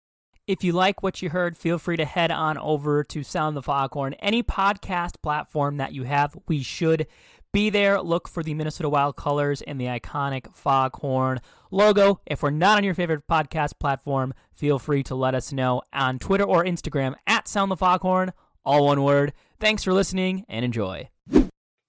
[0.48, 3.62] if you like what you heard, feel free to head on over to Sound the
[3.62, 4.14] Foghorn.
[4.14, 7.06] Any podcast platform that you have, we should
[7.52, 8.00] be there.
[8.00, 12.20] Look for the Minnesota Wild colors and the iconic Foghorn logo.
[12.26, 16.18] If we're not on your favorite podcast platform, feel free to let us know on
[16.18, 18.32] Twitter or Instagram at Sound the Foghorn,
[18.64, 19.32] all one word.
[19.58, 21.08] Thanks for listening and enjoy.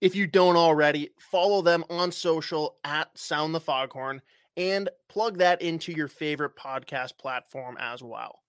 [0.01, 4.21] If you don't already, follow them on social at Sound the Foghorn
[4.57, 8.39] and plug that into your favorite podcast platform as well.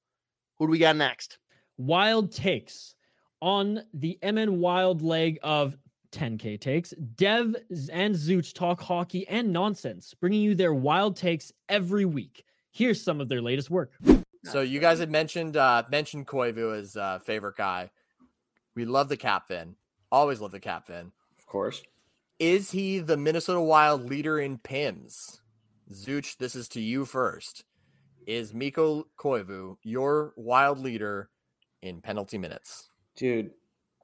[0.59, 1.39] Who do we got next?
[1.77, 2.95] Wild takes
[3.41, 5.77] on the MN Wild leg of
[6.13, 6.91] 10K takes.
[7.17, 7.57] Dev
[7.91, 12.45] and Zooch talk hockey and nonsense, bringing you their wild takes every week.
[12.71, 13.93] Here's some of their latest work.
[14.45, 17.91] So you guys had mentioned uh mentioned Koivu as uh favorite guy.
[18.75, 19.77] We love the captain.
[20.11, 21.13] Always love the captain.
[21.39, 21.83] Of course.
[22.39, 25.41] Is he the Minnesota Wild leader in PIMS?
[25.93, 27.65] Zooch, this is to you first.
[28.27, 31.29] Is Mikko Koivu your wild leader
[31.83, 32.89] in penalty minutes?
[33.17, 33.51] Dude,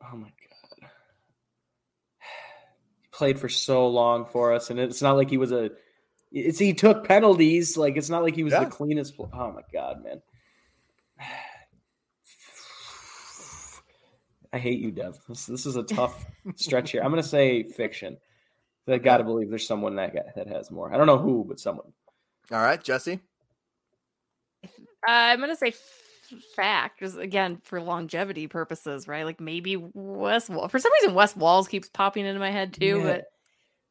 [0.03, 0.35] oh my god.
[0.39, 0.48] He
[3.19, 5.71] played for so long for us, and it's not like he was a
[6.33, 7.77] it's he took penalties.
[7.77, 8.65] Like it's not like he was Yeah.
[8.65, 9.17] the cleanest.
[9.17, 10.23] pl- Oh my god, man.
[14.53, 15.19] I hate you, Dev.
[15.29, 16.25] This, this is a tough
[16.57, 17.03] stretch here.
[17.03, 18.17] I'm gonna say fiction.
[18.87, 20.93] I gotta believe there's someone that got, that has more.
[20.93, 21.93] I don't know who, but someone.
[22.51, 23.21] All right, Jesse.
[24.65, 24.69] Uh,
[25.07, 26.03] I'm gonna say f-
[26.55, 29.25] fact, just again for longevity purposes, right?
[29.25, 30.71] Like maybe Wes Walz.
[30.71, 33.03] For some reason, Wes Walz keeps popping into my head too, Yeah.
[33.03, 33.25] but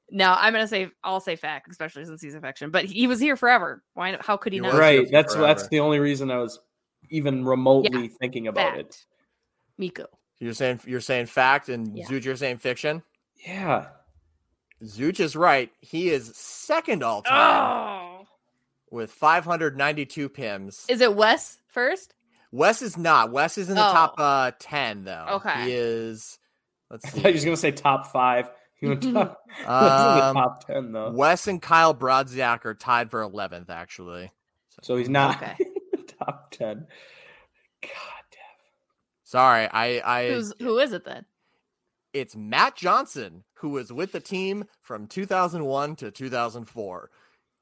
[0.10, 2.69] no, I'm gonna say I'll say fact, especially since he's affection.
[2.71, 3.84] But he was here forever.
[3.93, 4.17] Why?
[4.21, 4.73] How could he He not?
[4.76, 5.08] Right.
[5.12, 5.47] That's forever.
[5.47, 6.60] that's the only reason I was
[7.10, 9.06] even remotely thinking about it.
[9.78, 10.06] Mikko.
[10.39, 12.06] You're saying you're saying fact, and Yeah.
[12.06, 13.04] Zooch, you're saying fiction.
[13.45, 13.88] Yeah.
[14.84, 15.71] Zooch is right.
[15.82, 18.28] He is second all time Oh,
[18.91, 20.86] with 592 pims.
[20.89, 22.13] is it Wes first?
[22.51, 23.31] Wes is not.
[23.31, 23.91] Wes is in the Oh.
[23.93, 25.25] top uh, 10 though.
[25.31, 25.65] Okay.
[25.65, 26.39] He is.
[26.89, 27.19] Let's I see.
[27.19, 28.49] thought he was gonna say top five.
[28.75, 31.12] He went top, this is the Um, top ten though.
[31.12, 34.31] Wes and Kyle Brodziak are tied for 11th actually.
[34.81, 35.55] So he's not Okay.
[36.19, 36.88] top ten.
[37.81, 38.39] God damn.
[39.23, 41.25] Sorry, I I Who's who is it then?
[42.13, 47.10] it's Matt Johnson who was with the team from 2001 to 2004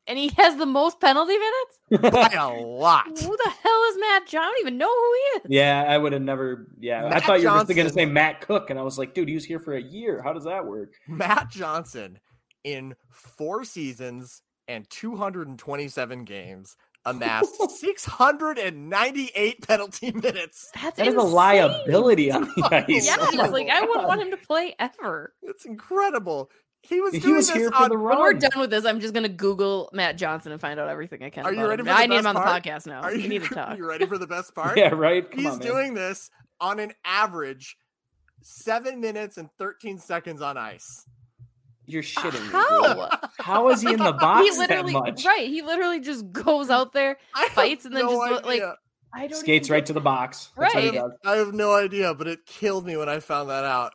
[0.07, 2.11] And he has the most penalty minutes.
[2.13, 3.07] by a lot.
[3.07, 4.43] Who the hell is Matt John?
[4.43, 5.41] I don't even know who he is.
[5.49, 6.67] yeah, I would have never.
[6.79, 9.27] Yeah, I thought you were just gonna say Matt Cooke, and I was like, dude,
[9.27, 10.21] he was here for a year.
[10.21, 10.93] How does that work?
[11.07, 12.19] Matt Johnson
[12.63, 20.71] in four seasons and 227 games amassed 698 penalty minutes.
[20.81, 23.05] That's That is a liability on the ice.
[23.05, 25.33] Yeah, Oh my like I wouldn't want him to play ever.
[25.43, 26.49] It's incredible.
[26.87, 28.85] He was He doing was this here for on the When we're done with this,
[28.85, 31.45] I'm just gonna Google Matt Johnson and find out everything I can.
[31.45, 31.85] Are you about ready him.
[31.87, 32.63] for the I need him best on the part?
[32.63, 33.01] podcast now.
[33.01, 33.77] Are we you, need to talk.
[33.77, 34.77] you ready for the best part?
[34.77, 35.29] Yeah, right.
[35.29, 35.67] Come He's on, man.
[35.67, 36.29] doing this
[36.61, 37.77] on an average
[38.41, 41.05] seven minutes and 13 seconds on ice.
[41.87, 42.49] You're uh, shitting me.
[42.49, 43.19] How?
[43.39, 45.25] How is he in the box he that much?
[45.25, 45.47] right.
[45.47, 48.61] He literally just goes out there, I fights, and then no just go- like.
[49.17, 50.49] I don't Skates right get- to the box.
[50.57, 50.99] That's Right.
[51.23, 53.93] I have no idea, but it killed me when I found that out.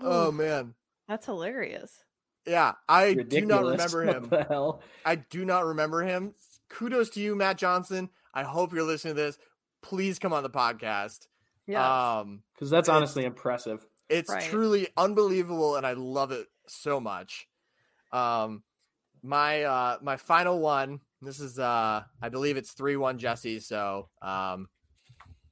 [0.00, 0.74] Oh man.
[1.08, 2.02] That's hilarious.
[2.48, 3.92] Yeah, I do not Ridiculous.
[3.94, 4.28] remember What him.
[4.30, 4.82] the hell?
[5.04, 6.34] I do not remember him.
[6.70, 8.10] Kudos to you, Matt Johnson.
[8.34, 9.38] I hope you're listening to this.
[9.82, 11.26] Please come on the podcast.
[11.66, 12.18] Yeah.
[12.18, 13.86] Um, Because that's It's- honestly impressive.
[14.08, 14.42] it's Right.
[14.42, 17.46] truly unbelievable, and I love it so much.
[18.12, 18.62] Um,
[19.22, 21.00] my uh, my final one.
[21.20, 23.60] This is uh, I believe it's three one Jesse.
[23.60, 24.68] So um,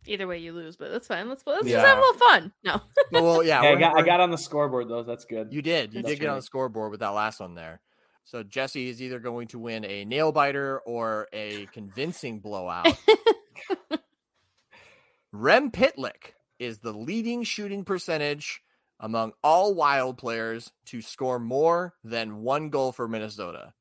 [0.07, 1.29] Either way, you lose, but that's fine.
[1.29, 1.77] Let's let's Yeah.
[1.77, 2.53] just have a little fun.
[2.65, 2.81] No.
[3.13, 5.03] well, yeah, Yeah, I got I got on the scoreboard though.
[5.03, 5.53] That's good.
[5.53, 5.95] You did.
[5.95, 7.81] You That's did get on the scoreboard with that last one there.
[8.25, 12.87] So Jesse is either going to win a nail biter or a convincing blowout.
[15.33, 18.63] Rem Pitlick is the leading shooting percentage
[18.99, 23.75] among all wild players to score more than one goal for Minnesota.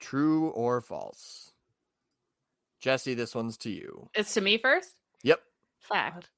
[0.00, 1.52] True or false?
[2.80, 4.08] Jesse, this one's to you.
[4.14, 4.90] It's to me first.
[5.24, 5.40] Yep.
[5.80, 6.30] Fact.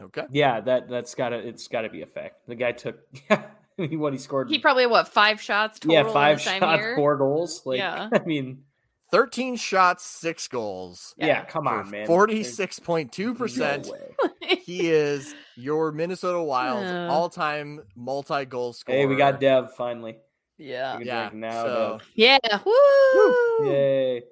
[0.00, 0.22] Okay.
[0.30, 2.46] Yeah, that that's gotta it's gotta be a fact.
[2.46, 2.98] The guy took
[3.30, 3.42] yeah,
[3.78, 4.48] I mean, what he scored.
[4.50, 7.62] He probably what five shots total yeah, five in the shots, four goals.
[7.66, 8.08] Like Yeah.
[8.12, 8.64] I mean,
[9.10, 11.14] 13 shots, six goals.
[11.18, 12.06] yeah, come on, man.
[12.06, 13.90] Forty-six point two There's no percent.
[14.64, 17.08] He is your Minnesota Wild's Uh.
[17.10, 18.96] all-time multi-goal scorer.
[18.96, 20.16] Hey, we got Dev finally.
[20.56, 20.98] yeah.
[21.02, 21.30] Yeah.
[21.34, 22.38] now, so Yeah.
[22.64, 23.58] Woo!
[23.60, 23.66] Dev.
[23.72, 24.22] Yay.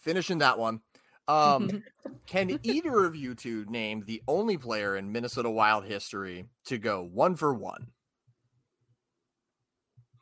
[0.00, 0.80] Finishing that one.
[1.28, 1.84] Um,
[2.26, 7.02] can either of you two name the only player in Minnesota Wild history to go
[7.02, 7.88] one for one?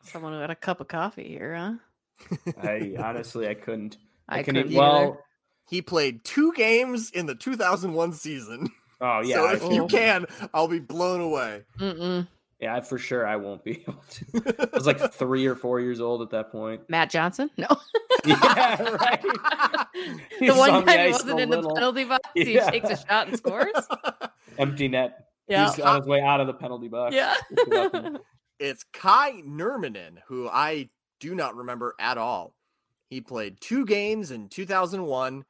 [0.03, 2.57] Someone who had a cup of coffee here, huh?
[2.62, 3.97] I honestly I couldn't.
[4.29, 4.64] I couldn't.
[4.64, 5.18] couldn't well, either.
[5.70, 8.70] He played two games in the 2001 season.
[9.01, 11.62] oh yeah, so I if you can, I'll be blown away.
[11.79, 12.26] Mm-mm.
[12.61, 14.69] Yeah, for sure I won't be able to.
[14.73, 16.83] I was like three or four years old at that point.
[16.89, 17.51] Matt Johnson?
[17.57, 17.67] No.
[18.27, 19.23] Yeah, right.
[19.23, 22.55] the He's one on the time he ice wasn't a in the penalty box, he
[22.55, 22.69] Yeah.
[22.71, 23.73] takes a shot and scores.
[24.59, 25.29] Empty net.
[25.47, 25.71] Yeah.
[25.71, 27.15] He's on his way out of the penalty box.
[27.15, 27.35] Yeah.
[28.59, 30.91] It's Kai Nurminen, who I
[31.21, 32.55] do not remember at all.
[33.09, 35.45] He played two games in 2001,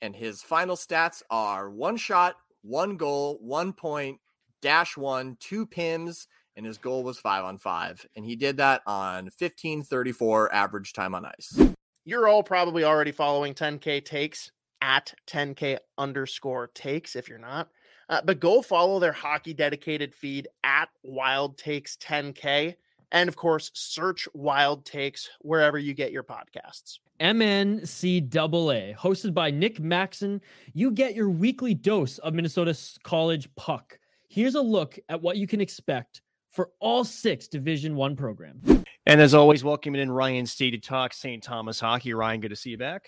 [0.00, 4.20] and his final stats are one shot, one goal, one point,
[4.62, 6.26] dash one, two pims,
[6.56, 8.04] and his goal was five on five.
[8.16, 11.58] And he did that on 1534 average time on ice.
[12.04, 14.50] You're all probably already following 10K takes
[14.80, 17.68] at 10K underscore takes if you're not.
[18.08, 22.74] Uh, but go follow their hockey dedicated feed at Wild Takes 10K.
[23.12, 26.98] And of course, search Wild Takes wherever you get your podcasts.
[27.20, 30.40] MNCAA, hosted by Nick Maxon,
[30.72, 33.98] you get your weekly dose of Minnesota's college puck.
[34.28, 36.22] Here's a look at what you can expect
[36.52, 38.84] for all six Division One programs.
[39.06, 41.42] And as always, welcoming in Ryan Steed to talk St.
[41.42, 42.14] Thomas hockey.
[42.14, 43.06] Ryan, good to see you back.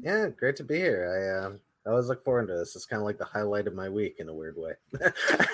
[0.00, 1.06] Yeah, great to be here.
[1.06, 2.74] I um, I always look forward to this.
[2.74, 4.72] It's kind of like the highlight of my week in a weird way.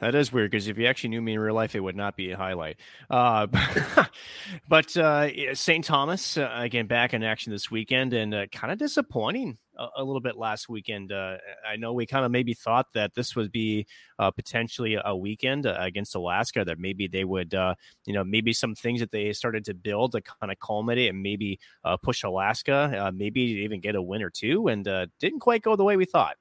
[0.00, 2.16] That is weird because if you actually knew me in real life, it would not
[2.16, 2.76] be a highlight.
[3.08, 3.46] Uh,
[4.68, 5.84] but uh, St.
[5.84, 10.04] Thomas uh, again back in action this weekend, and uh, kind of disappointing a, a
[10.04, 11.12] little bit last weekend.
[11.12, 11.36] Uh,
[11.68, 13.86] I know we kind of maybe thought that this would be
[14.18, 17.74] uh, potentially a weekend uh, against Alaska, that maybe they would, uh,
[18.06, 21.22] you know, maybe some things that they started to build to kind of culminate and
[21.22, 25.40] maybe uh, push Alaska, uh, maybe even get a win or two, and uh, didn't
[25.40, 26.36] quite go the way we thought.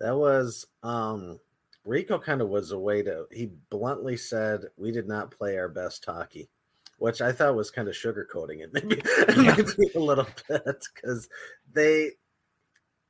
[0.00, 1.38] that was um
[1.84, 5.68] Rico kind of was a way to he bluntly said we did not play our
[5.68, 6.50] best hockey,
[6.98, 9.02] which I thought was kind of sugarcoating it maybe,
[9.36, 11.28] maybe a little bit because
[11.72, 12.12] they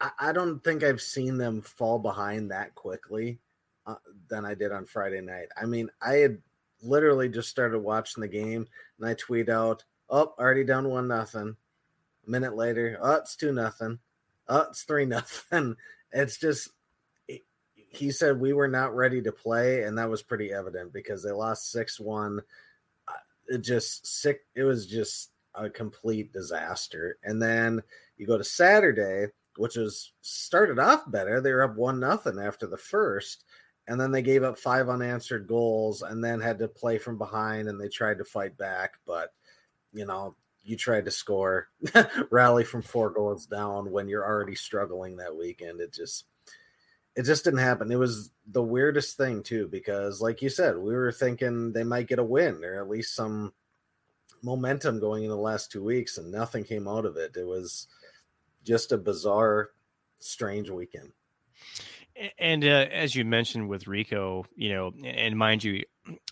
[0.01, 3.39] I, don't think I've seen them fall behind that quickly
[3.87, 3.97] uh,
[4.29, 5.49] than I did on Friday night.
[5.61, 6.39] I mean, I had
[6.83, 8.67] literally just started watching the game
[8.99, 11.57] and I tweet out, "Oh, already down one nothing."
[12.27, 13.99] A minute later, "Oh, it's two nothing."
[14.49, 15.77] "Oh, it's three nothing."
[16.13, 16.71] It's just
[17.77, 21.31] he- said we were not ready to play, and that was pretty evident because they
[21.33, 22.41] lost six one.
[23.49, 24.47] It just sick.
[24.55, 27.19] It was just a complete disaster.
[27.25, 27.83] And then
[28.17, 29.27] you go to Saturday,
[29.61, 31.41] which was started off better.
[31.41, 33.45] They were up one nothing after the first,
[33.87, 37.69] and then they gave up five unanswered goals, and then had to play from behind,
[37.69, 39.35] and they tried to fight back, but
[39.93, 40.35] you know.
[40.63, 41.69] You tried to score,
[42.31, 45.81] rally from four goals down when you're already struggling that weekend.
[45.81, 46.27] It just,
[47.17, 47.91] it just didn't happen.
[47.91, 52.09] It was the weirdest thing too, because like you said, we were thinking they might
[52.09, 53.55] get a win or at least some
[54.43, 57.37] momentum going in the last two weeks, and nothing came out of it.
[57.37, 57.89] It was
[58.65, 59.71] just a bizarre,
[60.19, 61.13] strange weekend.
[62.39, 65.85] And uh, as you mentioned with Rico, you know, and mind you,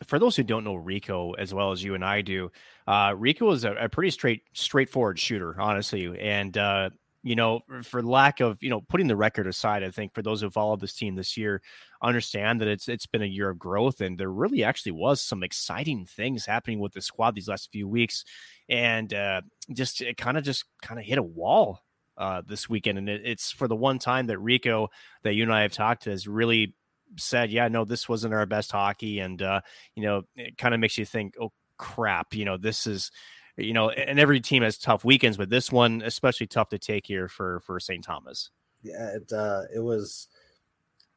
[0.06, 2.50] for those who don't know Rico as well as you and I do,
[2.86, 6.18] uh, Rico is a, a pretty straight, straightforward shooter, honestly.
[6.20, 6.90] And uh,
[7.22, 10.40] you know, for lack of you know putting the record aside, I think for those
[10.40, 11.62] who followed this team this year,
[12.02, 15.42] understand that it's it's been a year of growth, and there really actually was some
[15.42, 18.24] exciting things happening with the squad these last few weeks,
[18.68, 19.40] and uh,
[19.72, 21.80] just it kind of just kind of hit a wall
[22.18, 24.88] uh, this weekend, and it, it's for the one time that Rico
[25.22, 26.74] that you and I have talked to has really
[27.16, 29.60] said, yeah, no, this wasn't our best hockey, and uh,
[29.94, 33.10] you know, it kind of makes you think, oh crap, you know, this is,
[33.56, 37.06] you know, and every team has tough weekends, but this one especially tough to take
[37.06, 38.04] here for for St.
[38.04, 38.50] Thomas.
[38.82, 40.28] Yeah, it uh, it was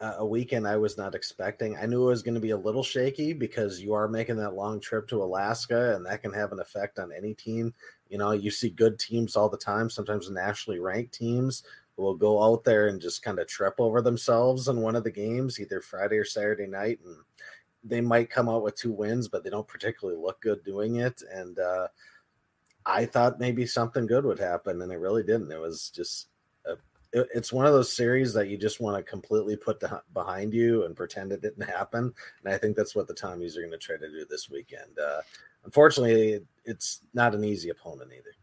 [0.02, 1.78] a weekend I was not expecting.
[1.78, 4.56] I knew it was going to be a little shaky because you are making that
[4.56, 7.74] long trip to Alaska, and that can have an effect on any team.
[8.10, 11.64] You know, you see good teams all the time, sometimes nationally ranked teams
[11.98, 15.12] will go out there and just kind of trip over themselves in one of the
[15.12, 17.16] games, either Friday or Saturday night, and
[17.84, 21.22] they might come out with two wins, but they don't particularly look good doing it.
[21.32, 21.88] And uh,
[22.86, 25.52] I thought maybe something good would happen, and it really didn't.
[25.52, 26.28] It was just
[27.14, 30.54] it- it's one of those series that you just want to completely put the, behind
[30.54, 32.14] you and pretend it didn't happen.
[32.44, 34.98] And I think that's what the Tommies are going to try to do this weekend.
[34.98, 35.22] Uh,
[35.66, 38.34] unfortunately, it's not an easy opponent either.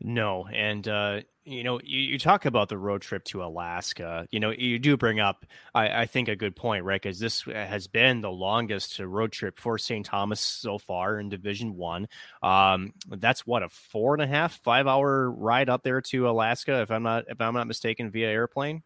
[0.00, 4.26] No, and uh, you know, you, you talk about the road trip to Alaska.
[4.30, 7.00] You know, you do bring up, I, I think, a good point, right?
[7.00, 10.04] Because this has been the longest road trip for St.
[10.04, 12.08] Thomas so far in Division One.
[12.42, 16.82] Um, that's what a four and a half, five hour ride up there to Alaska,
[16.82, 18.82] if I'm not if I'm not mistaken, via airplane.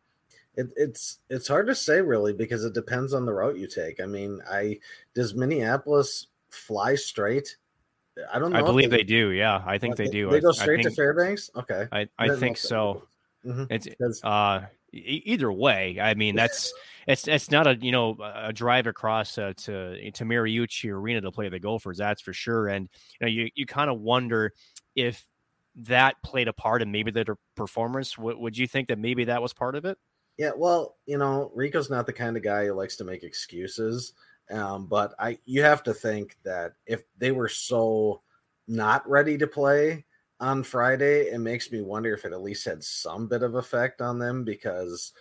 [0.54, 4.00] It, it's it's hard to say really because it depends on the route you take.
[4.00, 4.78] I mean, I
[5.14, 7.56] does Minneapolis fly straight?
[8.32, 8.58] I don't know.
[8.58, 9.30] I believe they do.
[9.30, 10.30] Yeah, I think they do.
[10.30, 11.50] They go straight to Fairbanks.
[11.56, 13.08] Okay, I, I think they so.
[13.44, 13.66] Mhm.
[13.70, 15.98] It's uh e- either way.
[16.00, 16.72] I mean, that's
[17.06, 21.32] it's it's not a you know a drive across uh, to to Mariucci Arena to
[21.32, 21.98] play the Gophers.
[21.98, 22.68] That's for sure.
[22.68, 22.88] And
[23.20, 24.52] you know, you you kind of wonder
[24.94, 25.26] if
[25.74, 27.24] that played a part in maybe their
[27.56, 28.18] performance.
[28.18, 29.98] Would would you think that maybe that was part of it?
[30.38, 34.14] Yeah, well, you know, Rico's not the kind of guy who likes to make excuses.
[34.50, 38.22] Um, but I you have to think that if they were so
[38.68, 40.04] not ready to play
[40.40, 44.00] on Friday, it makes me wonder if it at least had some bit of effect
[44.00, 45.12] on them because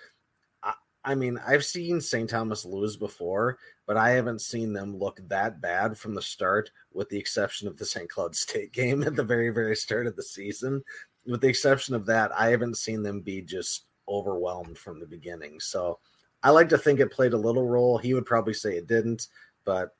[0.64, 0.74] I,
[1.06, 2.30] I mean, I've seen St.
[2.30, 7.10] Thomas lose before, but I haven't seen them look that bad from the start, with
[7.10, 8.10] the exception of the St.
[8.10, 10.84] Cloud State game at the very, very start of the season.
[11.28, 15.60] With the exception of that, I haven't seen them be just overwhelmed from the beginning.
[15.60, 16.00] So
[16.44, 17.98] I like to think it played a little role.
[17.98, 19.28] He would probably say it didn't,
[19.64, 19.96] but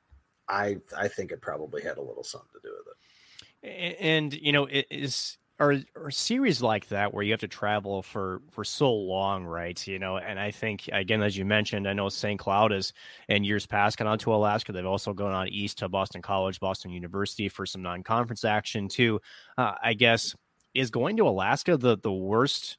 [0.48, 3.96] I I think it probably had a little something to do with it.
[4.00, 8.02] And you know, it is are are series like that where you have to travel
[8.02, 9.86] for for so long, right?
[9.86, 12.38] You know, and I think again, as you mentioned, I know St.
[12.38, 12.92] Cloud is
[13.28, 14.72] in years past gone on to Alaska.
[14.72, 19.20] They've also gone on east to Boston College, Boston University for some non-conference action too.
[19.56, 20.34] Uh, I guess
[20.74, 22.78] is going to Alaska the the worst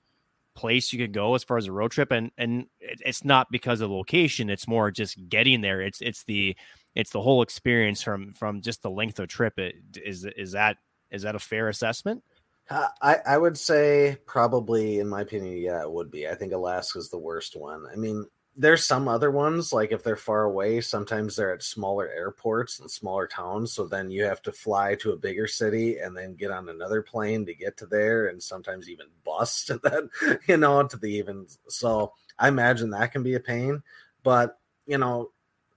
[0.56, 3.82] place you could go as far as a road trip and and it's not because
[3.82, 6.56] of location it's more just getting there it's it's the
[6.96, 10.78] it's the whole experience from from just the length of trip it is is that
[11.12, 12.24] is that a fair assessment
[12.70, 16.30] Uh, I, I would say probably, in my opinion, yeah, it would be.
[16.30, 17.84] I think Alaska's the worst one.
[17.92, 18.26] I mean,
[18.56, 22.90] there's some other ones, like if they're far away, sometimes they're at smaller airports and
[22.90, 23.74] smaller towns.
[23.74, 27.02] So then you have to fly to a bigger city and then get on another
[27.02, 31.12] plane to get to there, and sometimes even bus to that, you know, to the
[31.12, 31.48] even.
[31.68, 33.82] So I imagine that can be a pain.
[34.22, 35.32] But, you know,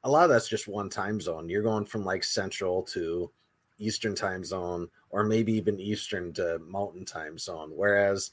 [0.05, 1.49] a lot of that's just one time zone.
[1.49, 3.31] You're going from like central to
[3.79, 7.71] Eastern time zone, or maybe even Eastern to Mountain time zone.
[7.75, 8.31] Whereas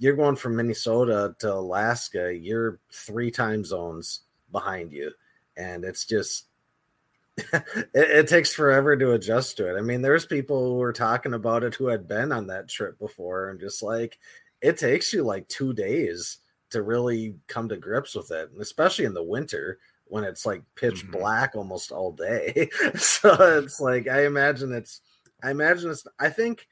[0.00, 5.12] you're going from Minnesota to Alaska, you're three time zones behind you.
[5.58, 6.46] And it's just,
[7.36, 9.78] it, it takes forever to adjust to it.
[9.78, 12.98] I mean, there's people who were talking about it who had been on that trip
[12.98, 14.18] before and just like,
[14.62, 16.38] it takes you like two days
[16.70, 18.50] to really come to grips with it.
[18.52, 21.12] And especially in the winter when it's like pitch mm-hmm.
[21.12, 22.70] black almost all day.
[22.96, 25.02] so it's like, I imagine it's,
[25.44, 26.66] I imagine it's, I think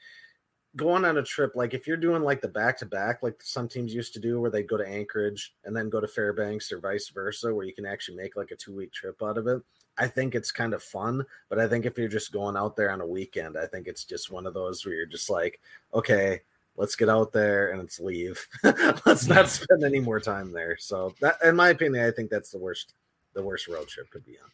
[0.77, 3.69] going on a trip, like if you're doing like the back to back, like some
[3.69, 6.81] teams used to do, where they go to Anchorage and then go to Fairbanks or
[6.81, 9.63] vice versa, where you can actually make like a two week trip out of it.
[9.99, 12.93] I think it's kind of fun, but I think if you're just going out there
[12.93, 15.61] on a weekend, I think it's just one of those where you're just like,
[15.93, 16.41] okay,
[16.77, 18.47] let's get out there and let's leave.
[19.05, 20.77] let's not spend any more time there.
[20.79, 22.95] So that, in my opinion, I think that's the worst,
[23.35, 24.51] the worst road trip could be on.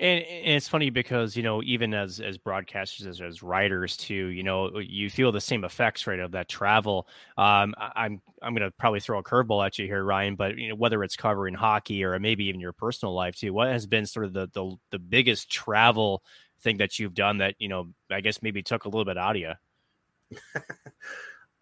[0.00, 4.26] And, and it's funny because you know even as as broadcasters as, as writers too
[4.28, 8.54] you know you feel the same effects right of that travel um I- i'm i'm
[8.54, 11.54] gonna probably throw a curveball at you here ryan but you know whether it's covering
[11.54, 14.74] hockey or maybe even your personal life too what has been sort of the the,
[14.90, 16.22] the biggest travel
[16.62, 19.36] thing that you've done that you know i guess maybe took a little bit out
[19.36, 19.52] of you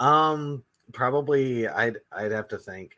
[0.01, 2.98] Um, probably I'd I'd have to think.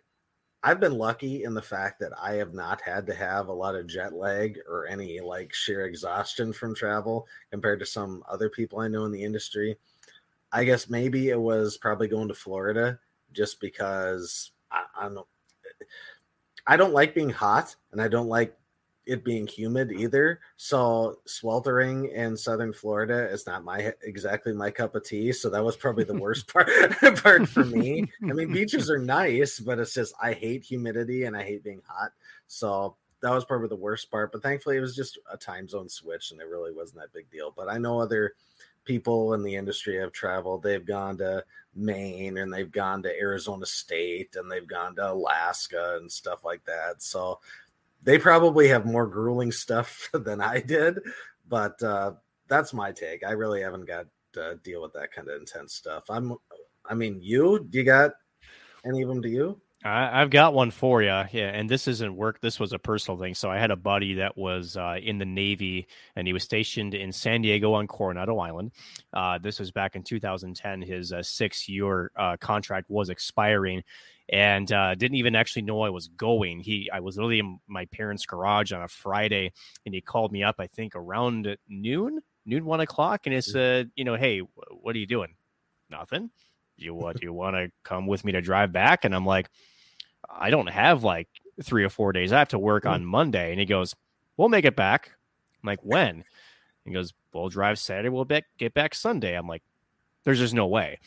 [0.62, 3.74] I've been lucky in the fact that I have not had to have a lot
[3.74, 8.80] of jet lag or any like sheer exhaustion from travel compared to some other people
[8.80, 9.78] I know in the industry.
[10.52, 12.98] I guess maybe it was probably going to Florida
[13.32, 15.26] just because I, I don't
[16.66, 18.56] I don't like being hot and I don't like
[19.06, 20.40] it being humid either.
[20.56, 25.32] So sweltering in southern Florida is not my exactly my cup of tea.
[25.32, 26.68] So that was probably the worst part
[27.22, 28.10] part for me.
[28.22, 31.82] I mean, beaches are nice, but it's just I hate humidity and I hate being
[31.86, 32.12] hot.
[32.46, 34.32] So that was probably the worst part.
[34.32, 37.30] But thankfully, it was just a time zone switch, and it really wasn't that big
[37.30, 37.52] deal.
[37.54, 38.34] But I know other
[38.84, 40.62] people in the industry have traveled.
[40.62, 41.44] They've gone to
[41.74, 46.64] Maine and they've gone to Arizona State and they've gone to Alaska and stuff like
[46.64, 47.02] that.
[47.02, 47.40] So
[48.02, 51.00] they probably have more grueling stuff than I did,
[51.48, 52.12] but uh,
[52.48, 53.24] that's my take.
[53.24, 56.04] I really haven't got to deal with that kind of intense stuff.
[56.08, 56.34] I'm,
[56.88, 58.12] I mean, you, do you got
[58.84, 59.60] any of them to you?
[59.84, 61.08] I, I've got one for you.
[61.08, 62.40] Yeah, and this isn't work.
[62.40, 63.34] This was a personal thing.
[63.34, 66.94] So I had a buddy that was uh, in the Navy, and he was stationed
[66.94, 68.72] in San Diego on Coronado Island.
[69.12, 70.82] Uh, this was back in 2010.
[70.82, 73.82] His uh, six-year uh, contract was expiring,
[74.30, 76.60] and uh, didn't even actually know I was going.
[76.60, 79.52] He, I was literally in my parents' garage on a Friday,
[79.84, 80.56] and he called me up.
[80.58, 84.98] I think around noon, noon one o'clock, and he said, "You know, hey, what are
[84.98, 85.34] you doing?
[85.90, 86.30] Nothing."
[86.76, 87.22] You what?
[87.22, 89.04] You want to come with me to drive back?
[89.04, 89.50] And I'm like,
[90.30, 91.28] I don't have like
[91.62, 92.32] three or four days.
[92.32, 93.50] I have to work on Monday.
[93.50, 93.94] And he goes,
[94.36, 95.10] We'll make it back.
[95.62, 96.24] I'm like, when?
[96.84, 98.08] He goes, We'll drive Saturday.
[98.08, 99.34] We'll be- get back Sunday.
[99.34, 99.62] I'm like,
[100.24, 100.98] There's just no way.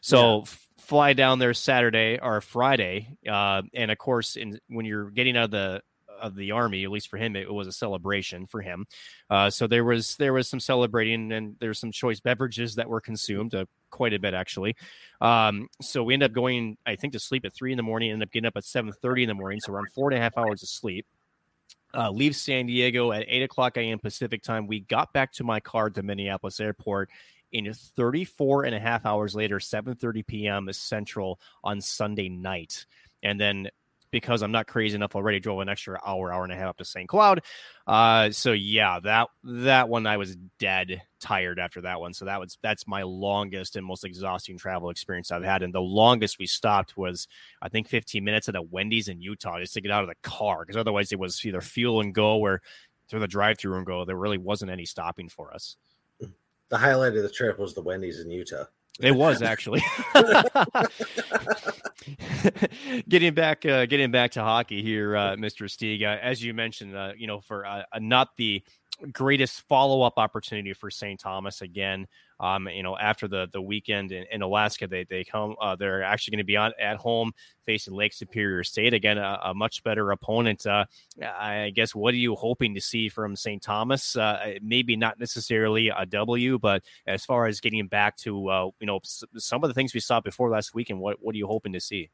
[0.00, 3.18] So f- fly down there Saturday or Friday.
[3.28, 5.82] Uh, and of course, in, when you're getting out of the
[6.18, 8.86] of the army, at least for him, it was a celebration for him.
[9.28, 13.00] Uh, so there was there was some celebrating, and there's some choice beverages that were
[13.00, 14.76] consumed, uh, quite a bit actually.
[15.20, 18.12] Um, so we end up going, I think, to sleep at three in the morning.
[18.12, 20.22] End up getting up at seven thirty in the morning, so around four and a
[20.22, 21.06] half hours of sleep.
[21.94, 23.98] Uh, leave San Diego at eight o'clock a.m.
[23.98, 24.66] Pacific time.
[24.66, 27.10] We got back to my car at the Minneapolis airport
[27.52, 32.86] in 34 and a half hours later 7.30 p.m central on sunday night.
[33.22, 33.68] And then
[34.12, 36.76] because i'm not crazy enough already drove an extra hour hour and a half up
[36.78, 37.42] to st cloud.
[37.86, 42.12] Uh, so yeah that that one i was dead tired after that one.
[42.12, 45.62] So that was that's my longest and most exhausting travel experience i've had.
[45.62, 47.28] And the longest we stopped was
[47.62, 50.28] i think 15 minutes at a wendy's in utah just to get out of the
[50.28, 52.62] car because otherwise it was either fuel and go or
[53.08, 54.04] through the drive through and go.
[54.04, 55.76] There really wasn't any stopping for us
[56.68, 58.64] The highlight of the trip was the Wendy's in Utah.
[59.00, 59.82] It was actually.
[63.08, 65.68] getting back, uh, getting back to hockey here, uh, Mr.
[65.68, 66.02] Stieg.
[66.02, 68.62] Uh, as you mentioned, uh, you know, for uh, not the
[69.12, 71.20] greatest follow up opportunity for St.
[71.20, 72.06] Thomas again.
[72.38, 75.56] Um, you know, after the the weekend in, in Alaska, they they come.
[75.60, 77.32] Uh, they're actually going to be on at home
[77.64, 80.66] facing Lake Superior State again, a, a much better opponent.
[80.66, 80.84] Uh,
[81.22, 83.62] I guess what are you hoping to see from St.
[83.62, 84.16] Thomas?
[84.16, 88.86] Uh, maybe not necessarily a W, but as far as getting back to uh, you
[88.86, 91.72] know some of the things we saw before last weekend, what what are you hoping
[91.72, 92.10] to see?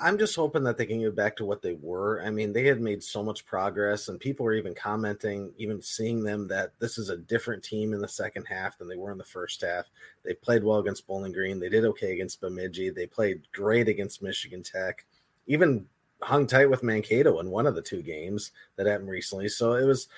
[0.00, 2.22] I'm just hoping that they can get back to what they were.
[2.24, 6.24] I mean, they had made so much progress, and people were even commenting, even seeing
[6.24, 9.18] them that this is a different team in the second half than they were in
[9.18, 9.84] the first half.
[10.24, 11.60] They played well against Bowling Green.
[11.60, 12.90] They did okay against Bemidji.
[12.90, 15.04] They played great against Michigan Tech.
[15.46, 15.86] Even
[16.22, 19.48] hung tight with Mankato in one of the two games that happened recently.
[19.48, 20.08] So it was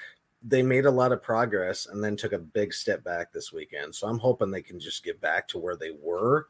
[0.42, 3.94] they made a lot of progress and then took a big step back this weekend.
[3.94, 6.48] So I'm hoping they can just get back to where they were.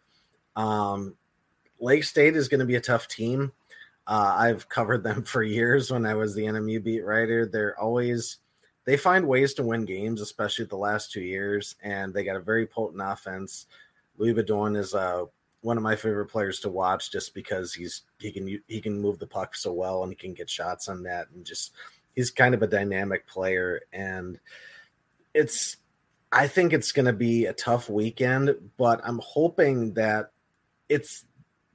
[0.56, 1.14] Um,
[1.80, 3.52] Lake State is going to be a tough team.
[4.06, 7.46] Uh, I've covered them for years when I was the NMU beat writer.
[7.46, 8.38] They're always
[8.84, 12.40] they find ways to win games, especially the last two years, and they got a
[12.40, 13.66] very potent offense.
[14.16, 15.24] Louis Boudon is uh,
[15.60, 19.18] one of my favorite players to watch just because he's he can he can move
[19.18, 21.72] the puck so well and he can get shots on that and just
[22.14, 24.38] he's kind of a dynamic player and
[25.34, 25.76] it's
[26.30, 30.32] I think it's going to be a tough weekend, but I'm hoping that
[30.88, 31.24] it's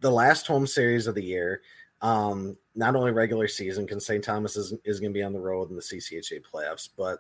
[0.04, 1.62] the last home series of the year.
[2.02, 4.24] Um, not only regular season, because St.
[4.24, 7.20] Thomas is, is going to be on the road in the CCHA playoffs, but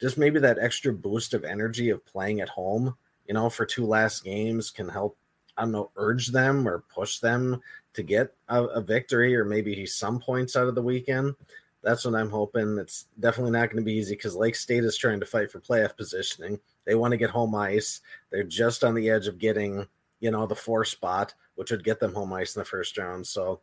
[0.00, 2.96] just maybe that extra boost of energy of playing at home,
[3.28, 5.18] you know, for two last games can help,
[5.58, 7.60] I don't know, urge them or push them
[7.92, 11.34] to get a, a victory or maybe some points out of the weekend.
[11.82, 12.78] That's what I'm hoping.
[12.78, 15.60] It's definitely not going to be easy because Lake State is trying to fight for
[15.60, 16.58] playoff positioning.
[16.86, 18.00] They want to get home ice.
[18.30, 19.86] They're just on the edge of getting,
[20.22, 23.26] you know, the four spot, which would get them home ice in the first round.
[23.26, 23.60] So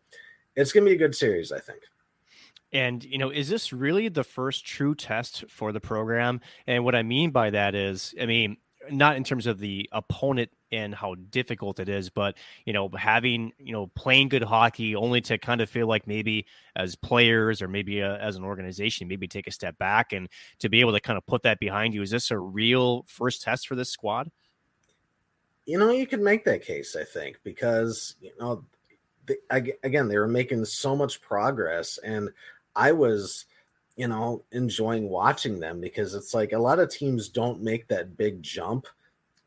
[0.56, 1.80] it's going to be a good series, I think.
[2.74, 6.42] And, you know, is this really the first true test for the program?
[6.68, 8.58] And what I mean by that is, I mean,
[8.92, 13.52] not in terms of the opponent and how difficult it is, but you know, having
[13.58, 16.46] you know playing good hockey only to kind of feel like maybe
[16.76, 20.28] as players or maybe uh, as an organization, maybe take a step back and
[20.60, 22.02] to be able to kind of put that behind you.
[22.02, 24.30] Is this a real first test for this squad?
[25.70, 28.66] You know, you could make that case, I think, because you know,
[29.28, 29.38] the,
[29.84, 32.30] again, they were making so much progress, and
[32.76, 33.46] I was
[34.00, 38.16] you know, enjoying watching them because it's like a lot of teams don't make that
[38.16, 38.88] big jump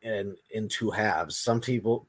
[0.02, 1.38] in in two halves.
[1.38, 2.06] Some people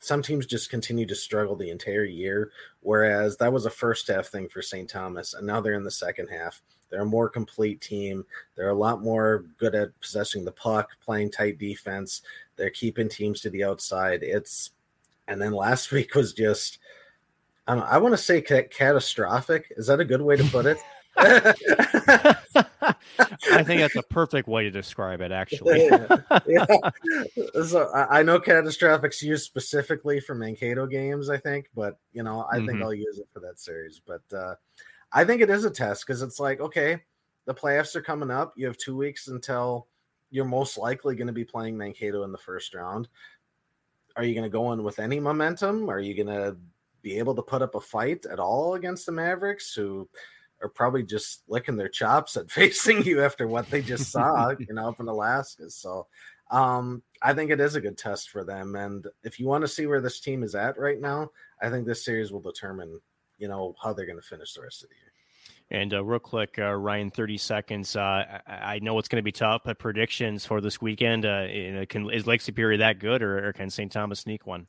[0.00, 2.50] some teams just continue to struggle the entire year,
[2.80, 4.88] whereas that was a first half thing for St.
[4.88, 6.62] Thomas, and now they're in the second half.
[6.92, 8.24] They're a more complete team.
[8.54, 12.20] They're a lot more good at possessing the puck, playing tight defense.
[12.56, 14.22] They're keeping teams to the outside.
[14.22, 14.72] It's
[15.26, 16.78] and then last week was just
[17.66, 19.72] I I want to say ca- catastrophic.
[19.76, 20.76] Is that a good way to put it?
[23.52, 25.88] I think that's a perfect way to describe it, actually.
[26.46, 26.66] yeah.
[27.66, 32.56] So I know catastrophics used specifically for Mankato games, I think, but you know, I
[32.56, 32.82] think Mhm.
[32.82, 34.00] I'll use it for that series.
[34.06, 34.54] But uh,
[35.12, 37.02] I think it is a test because it's like, okay,
[37.46, 38.54] the playoffs are coming up.
[38.56, 39.88] You have two weeks until
[40.30, 43.08] you're most likely going to be playing Mankato in the first round.
[44.16, 45.88] Are you going to go in with any momentum?
[45.90, 46.56] Are you going to
[47.02, 50.08] be able to put up a fight at all against the Mavericks, who
[50.62, 54.74] are probably just licking their chops at facing you after what they just saw, you
[54.74, 55.68] know, up in Alaska?
[55.68, 56.06] So
[56.50, 58.76] um, I think it is a good test for them.
[58.76, 61.86] And if you want to see where this team is at right now, I think
[61.86, 63.00] this series will determine,
[63.38, 65.12] you know, how they're going to finish the rest of the year.
[65.70, 67.96] And uh, real quick, uh, Ryan, thirty seconds.
[67.96, 71.24] Uh, I, I know it's going to be tough, but predictions for this weekend.
[71.24, 73.90] Uh, you know, can, is Lake Superior that good, or, or can St.
[73.90, 74.66] Thomas sneak one?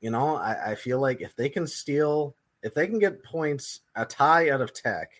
[0.00, 3.80] You know, I, I feel like if they can steal, if they can get points,
[3.94, 5.10] a tie out of Tech,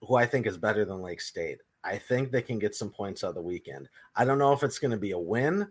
[0.00, 3.24] who I think is better than Lake State, I think they can get some points
[3.24, 3.88] out of the weekend.
[4.14, 5.66] I don't know if it's going to be a win,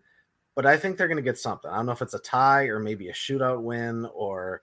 [0.55, 1.71] but I think they're going to get something.
[1.71, 4.61] I don't know if it's a tie or maybe a shootout win or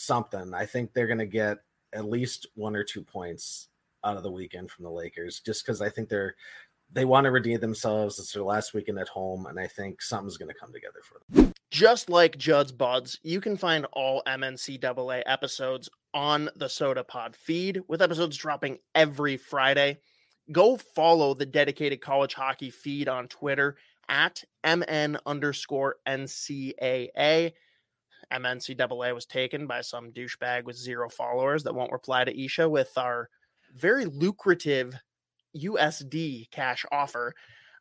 [0.00, 0.54] something.
[0.54, 1.58] I think they're going to get
[1.92, 3.68] at least one or two points
[4.04, 6.34] out of the weekend from the Lakers, just because I think they're
[6.92, 8.18] they want to redeem themselves.
[8.18, 11.20] It's their last weekend at home, and I think something's going to come together for
[11.20, 11.52] them.
[11.70, 17.80] Just like Judd's Buds, you can find all MNCAA episodes on the Soda Pod feed,
[17.86, 19.98] with episodes dropping every Friday.
[20.50, 23.76] Go follow the dedicated college hockey feed on Twitter
[24.08, 27.52] at MN underscore NCAA.
[28.32, 32.90] MNCAA was taken by some douchebag with zero followers that won't reply to Isha with
[32.96, 33.28] our
[33.74, 34.94] very lucrative
[35.56, 37.34] USD cash offer.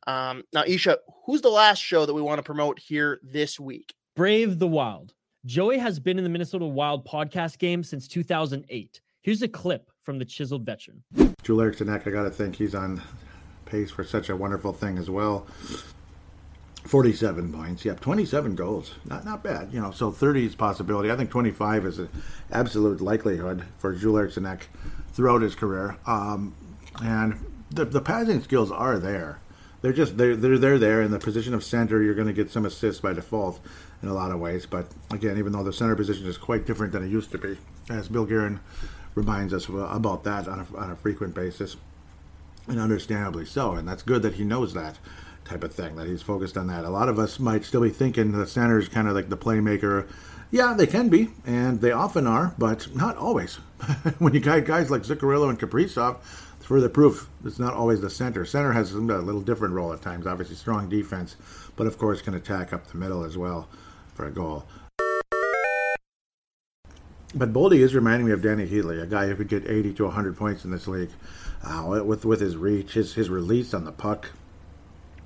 [0.07, 3.93] Um, now, Isha, who's the last show that we want to promote here this week?
[4.15, 5.13] Brave the Wild.
[5.45, 9.01] Joey has been in the Minnesota Wild podcast game since 2008.
[9.21, 11.03] Here's a clip from the chiseled veteran.
[11.43, 13.01] Joel Eriksson Ek, I got to think he's on
[13.65, 15.47] pace for such a wonderful thing as well.
[16.85, 17.85] 47 points.
[17.85, 18.95] Yep, 27 goals.
[19.05, 19.73] Not not bad.
[19.73, 21.11] You know, so 30 is possibility.
[21.11, 22.09] I think 25 is an
[22.51, 24.67] absolute likelihood for Joel Eriksson Ek
[25.11, 25.97] throughout his career.
[26.05, 26.55] Um,
[27.03, 29.39] and the, the passing skills are there.
[29.81, 32.01] They're just they're, they're they're there in the position of center.
[32.01, 33.59] You're going to get some assists by default
[34.01, 34.65] in a lot of ways.
[34.65, 37.57] But again, even though the center position is quite different than it used to be,
[37.89, 38.59] as Bill Guerin
[39.15, 41.77] reminds us about that on a, on a frequent basis,
[42.67, 43.73] and understandably so.
[43.73, 44.97] And that's good that he knows that
[45.49, 46.85] type of thing, that he's focused on that.
[46.85, 49.37] A lot of us might still be thinking the center is kind of like the
[49.37, 50.07] playmaker.
[50.51, 53.55] Yeah, they can be, and they often are, but not always.
[54.19, 56.17] when you got guys like Zuccarello and Kaprizov,
[56.57, 58.45] it's further proof it's not always the center.
[58.45, 60.27] Center has a little different role at times.
[60.27, 61.35] Obviously, strong defense,
[61.75, 63.67] but of course can attack up the middle as well
[64.13, 64.65] for a goal.
[67.35, 70.05] But Boldy is reminding me of Dany Heatley, a guy who could get 80 to
[70.05, 71.11] 100 points in this league.
[71.63, 74.31] Uh, with with his reach, his his release on the puck,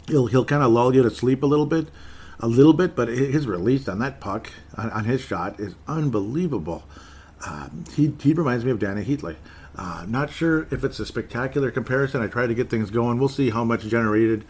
[0.07, 1.87] he'll he'll kind of lull you to sleep a little bit,
[2.39, 2.95] a little bit.
[2.95, 6.83] But his release on that puck, on, on his shot, is unbelievable.
[7.45, 9.35] Uh, he he reminds me of Dany Heatley.
[9.75, 12.21] Uh, not sure if it's a spectacular comparison.
[12.21, 13.17] I try to get things going.
[13.17, 14.45] We'll see how much generated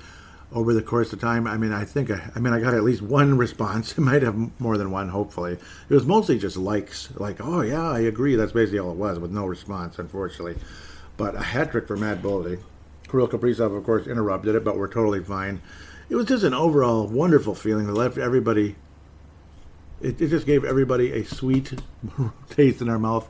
[0.51, 1.47] over the course of time.
[1.47, 3.97] I mean, I think I, I mean I got at least one response.
[3.97, 5.09] It might have more than one.
[5.09, 8.97] Hopefully, it was mostly just likes, like, "Oh yeah, I agree." That's basically all it
[8.97, 10.57] was, with no response, unfortunately.
[11.15, 12.59] But a hat trick for Matt Boldy.
[13.13, 15.61] Kirill Kaprizov, of course, interrupted it, but we're totally fine.
[16.09, 18.75] It was just an overall wonderful feeling that left everybody.
[20.01, 21.73] It, it just gave everybody a sweet
[22.49, 23.29] taste in our mouth,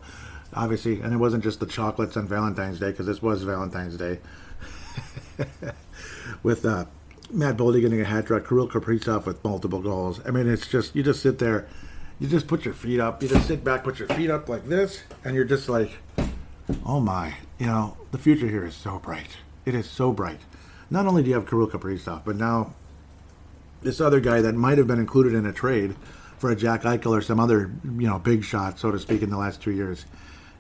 [0.54, 4.20] obviously, and it wasn't just the chocolates on Valentine's Day because this was Valentine's Day.
[6.44, 6.86] With uh,
[7.30, 10.22] Matt Boldy getting a hat trick, Kirill Kaprizov with multiple goals.
[10.26, 11.68] I mean, it's just you just sit there,
[12.22, 14.66] you just put your feet up, you just sit back, put your feet up like
[14.66, 15.92] this, and you're just like,
[16.86, 19.36] oh my, you know, the future here is so bright.
[19.66, 20.41] It is so bright.
[20.89, 22.74] Not only do you have Kirill Kaprizov, but now
[23.82, 25.95] this other guy that might have been included in a trade
[26.38, 29.30] for a Jack Eichel or some other, you know, big shot, so to speak, in
[29.30, 30.05] the last two years,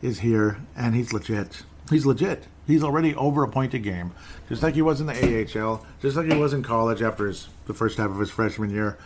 [0.01, 1.63] is here, and he's legit.
[1.89, 2.47] He's legit.
[2.65, 4.13] He's already over a point a game,
[4.47, 7.49] just like he was in the AHL, just like he was in college after his
[7.65, 8.97] the first half of his freshman year.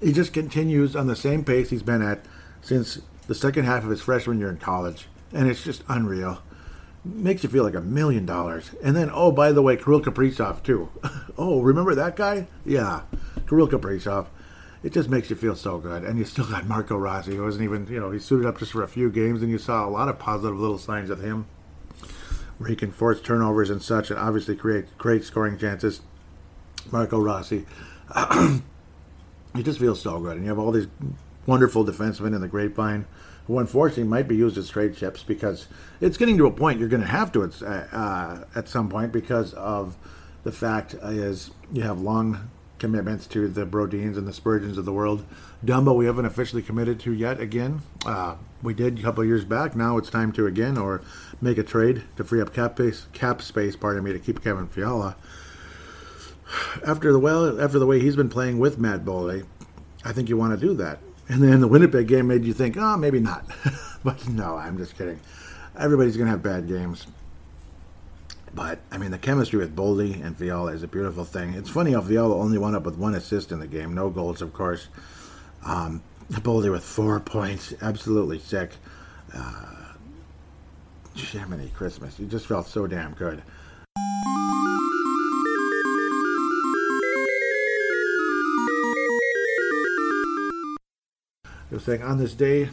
[0.00, 2.24] He just continues on the same pace he's been at
[2.62, 6.42] since the second half of his freshman year in college, and it's just unreal.
[7.04, 8.70] Makes you feel like a million dollars.
[8.82, 10.88] And then, oh, by the way, Kirill Kaprizov too.
[11.38, 12.46] oh, remember that guy?
[12.64, 13.02] Yeah,
[13.48, 14.26] Kirill Kaprizov.
[14.84, 16.04] It just makes you feel so good.
[16.04, 18.72] And you still got Marco Rossi, who wasn't even, you know, he suited up just
[18.72, 21.46] for a few games, and you saw a lot of positive little signs of him
[22.58, 26.00] where he can force turnovers and such, and obviously create great scoring chances.
[26.90, 27.66] Marco Rossi,
[28.16, 28.62] it
[29.62, 30.88] just feels so good, and you have all these
[31.46, 33.06] wonderful defenseman in the grapevine
[33.46, 35.66] who unfortunately might be used as trade ships because
[36.00, 39.12] it's getting to a point you're going to have to at, uh, at some point
[39.12, 39.96] because of
[40.44, 42.50] the fact is you have long
[42.82, 45.24] commitments to the Brodins and the Spurgeons of the world.
[45.64, 47.82] Dumba, we haven't officially committed to yet again.
[48.04, 49.76] Uh, we did a couple years back.
[49.76, 51.00] Now it's time to again or
[51.40, 54.66] make a trade to free up cap space, cap space, pardon me, to keep Kevin
[54.66, 55.14] Fiala.
[56.86, 59.46] After the well, after the way he's been playing with Matt Boldy,
[60.04, 60.98] I think you want to do that.
[61.28, 63.46] And then the Winnipeg game made you think, oh, maybe not.
[64.04, 65.20] but no, I'm just kidding.
[65.78, 67.06] Everybody's going to have bad games.
[68.54, 71.54] But I mean, the chemistry with Boldy and Fiala is a beautiful thing.
[71.54, 74.42] It's funny how Fiala only wound up with one assist in the game, no goals,
[74.42, 74.88] of course.
[75.64, 78.72] Um, Boldy with four points, absolutely sick.
[79.34, 79.94] Uh,
[81.74, 83.42] Christmas, he just felt so damn good.
[91.72, 92.68] I was saying on this day,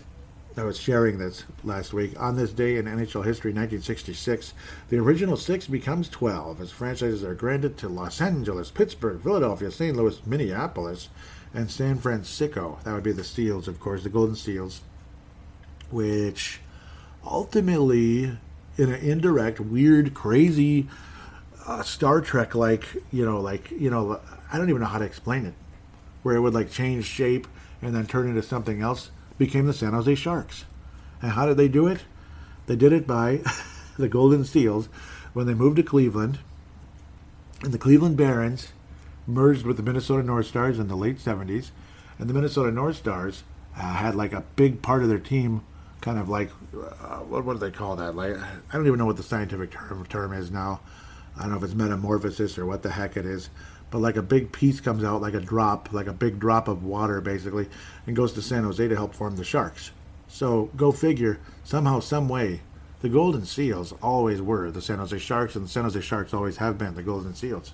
[0.58, 2.20] I was sharing this last week.
[2.20, 4.54] On this day in NHL history, 1966,
[4.90, 9.96] the original six becomes 12 as franchises are granted to Los Angeles, Pittsburgh, Philadelphia, St.
[9.96, 11.08] Louis, Minneapolis,
[11.54, 12.78] and San Francisco.
[12.84, 14.82] That would be the Seals, of course, the Golden Seals,
[15.92, 16.60] which
[17.24, 18.38] ultimately,
[18.78, 20.90] in an indirect, weird, crazy,
[21.66, 24.20] uh, Star Trek like, you know, like, you know,
[24.52, 25.54] I don't even know how to explain it,
[26.22, 27.48] where it would like change shape
[27.82, 30.66] and then turn into something else became the San Jose Sharks.
[31.22, 32.04] And how did they do it?
[32.68, 33.42] They did it by
[33.98, 34.90] the Golden Seals
[35.34, 36.40] when they moved to Cleveland.
[37.62, 38.70] And the Cleveland Barons
[39.28, 41.72] merged with the Minnesota North Stars in the late 70s.
[42.18, 43.44] And the Minnesota North Stars
[43.78, 45.62] uh, had like a big part of their team
[46.02, 48.16] kind of like, uh, what, what do they call that?
[48.16, 50.82] Like, I don't even know what the scientific term, term is now.
[51.38, 53.50] I don't know if it's metamorphosis or what the heck it is
[53.92, 56.84] but like a big piece comes out, like a drop, like a big drop of
[56.84, 57.68] water, basically,
[58.06, 59.92] and goes to San Jose to help form the Sharks.
[60.28, 62.62] So go figure, somehow, some way,
[63.02, 66.58] the Golden Seals always were the San Jose Sharks, and the San Jose Sharks always
[66.58, 67.74] have been the Golden Seals.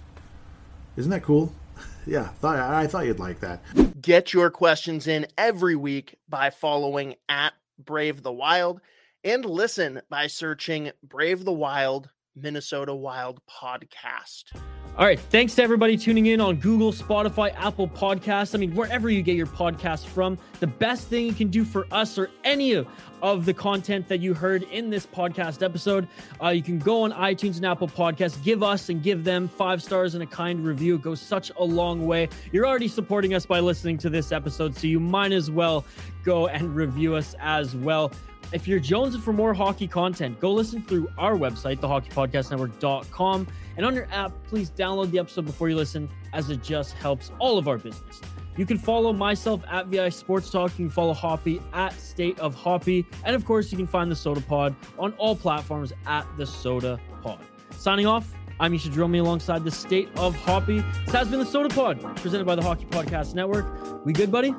[0.95, 1.53] Isn't that cool?
[2.05, 3.61] yeah, thought, I thought you'd like that.
[4.01, 7.53] Get your questions in every week by following at
[7.84, 8.82] Brave the Wild
[9.24, 14.53] and listen by searching Brave the Wild Minnesota Wild podcast.
[14.98, 15.20] All right.
[15.20, 18.56] Thanks to everybody tuning in on Google, Spotify, Apple Podcasts.
[18.56, 21.86] I mean, wherever you get your podcast from, the best thing you can do for
[21.91, 22.88] us or any of,
[23.22, 26.08] of the content that you heard in this podcast episode,
[26.41, 29.84] uh, you can go on iTunes and Apple Podcasts, give us and give them five
[29.84, 30.96] stars and a kind review.
[30.96, 32.30] It goes such a long way.
[32.54, 35.84] You're already supporting us by listening to this episode, so you might as well
[36.24, 38.14] go and review us as well.
[38.52, 43.48] If you're jonesing for more hockey content, go listen through our website, thehockeypodcastnetwork.com.
[43.78, 47.32] And on your app, please download the episode before you listen, as it just helps
[47.39, 48.22] all of our business.
[48.58, 50.72] You can follow myself at VI Sports Talk.
[50.80, 53.06] You can follow Hoppy at State of Hoppy.
[53.26, 57.00] And of course, you can find the Soda Pod on all platforms at the Soda
[57.22, 57.39] Pod.
[57.72, 60.80] Signing off, I'm Misha Dromi alongside the State of Hoppy.
[61.06, 64.06] This has been the Soda Pod, presented by the Hockey Podcast Network.
[64.06, 64.56] We good, buddy?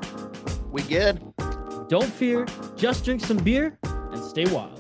[0.71, 1.23] We good.
[1.89, 4.76] Don't fear, just drink some beer and stay wild.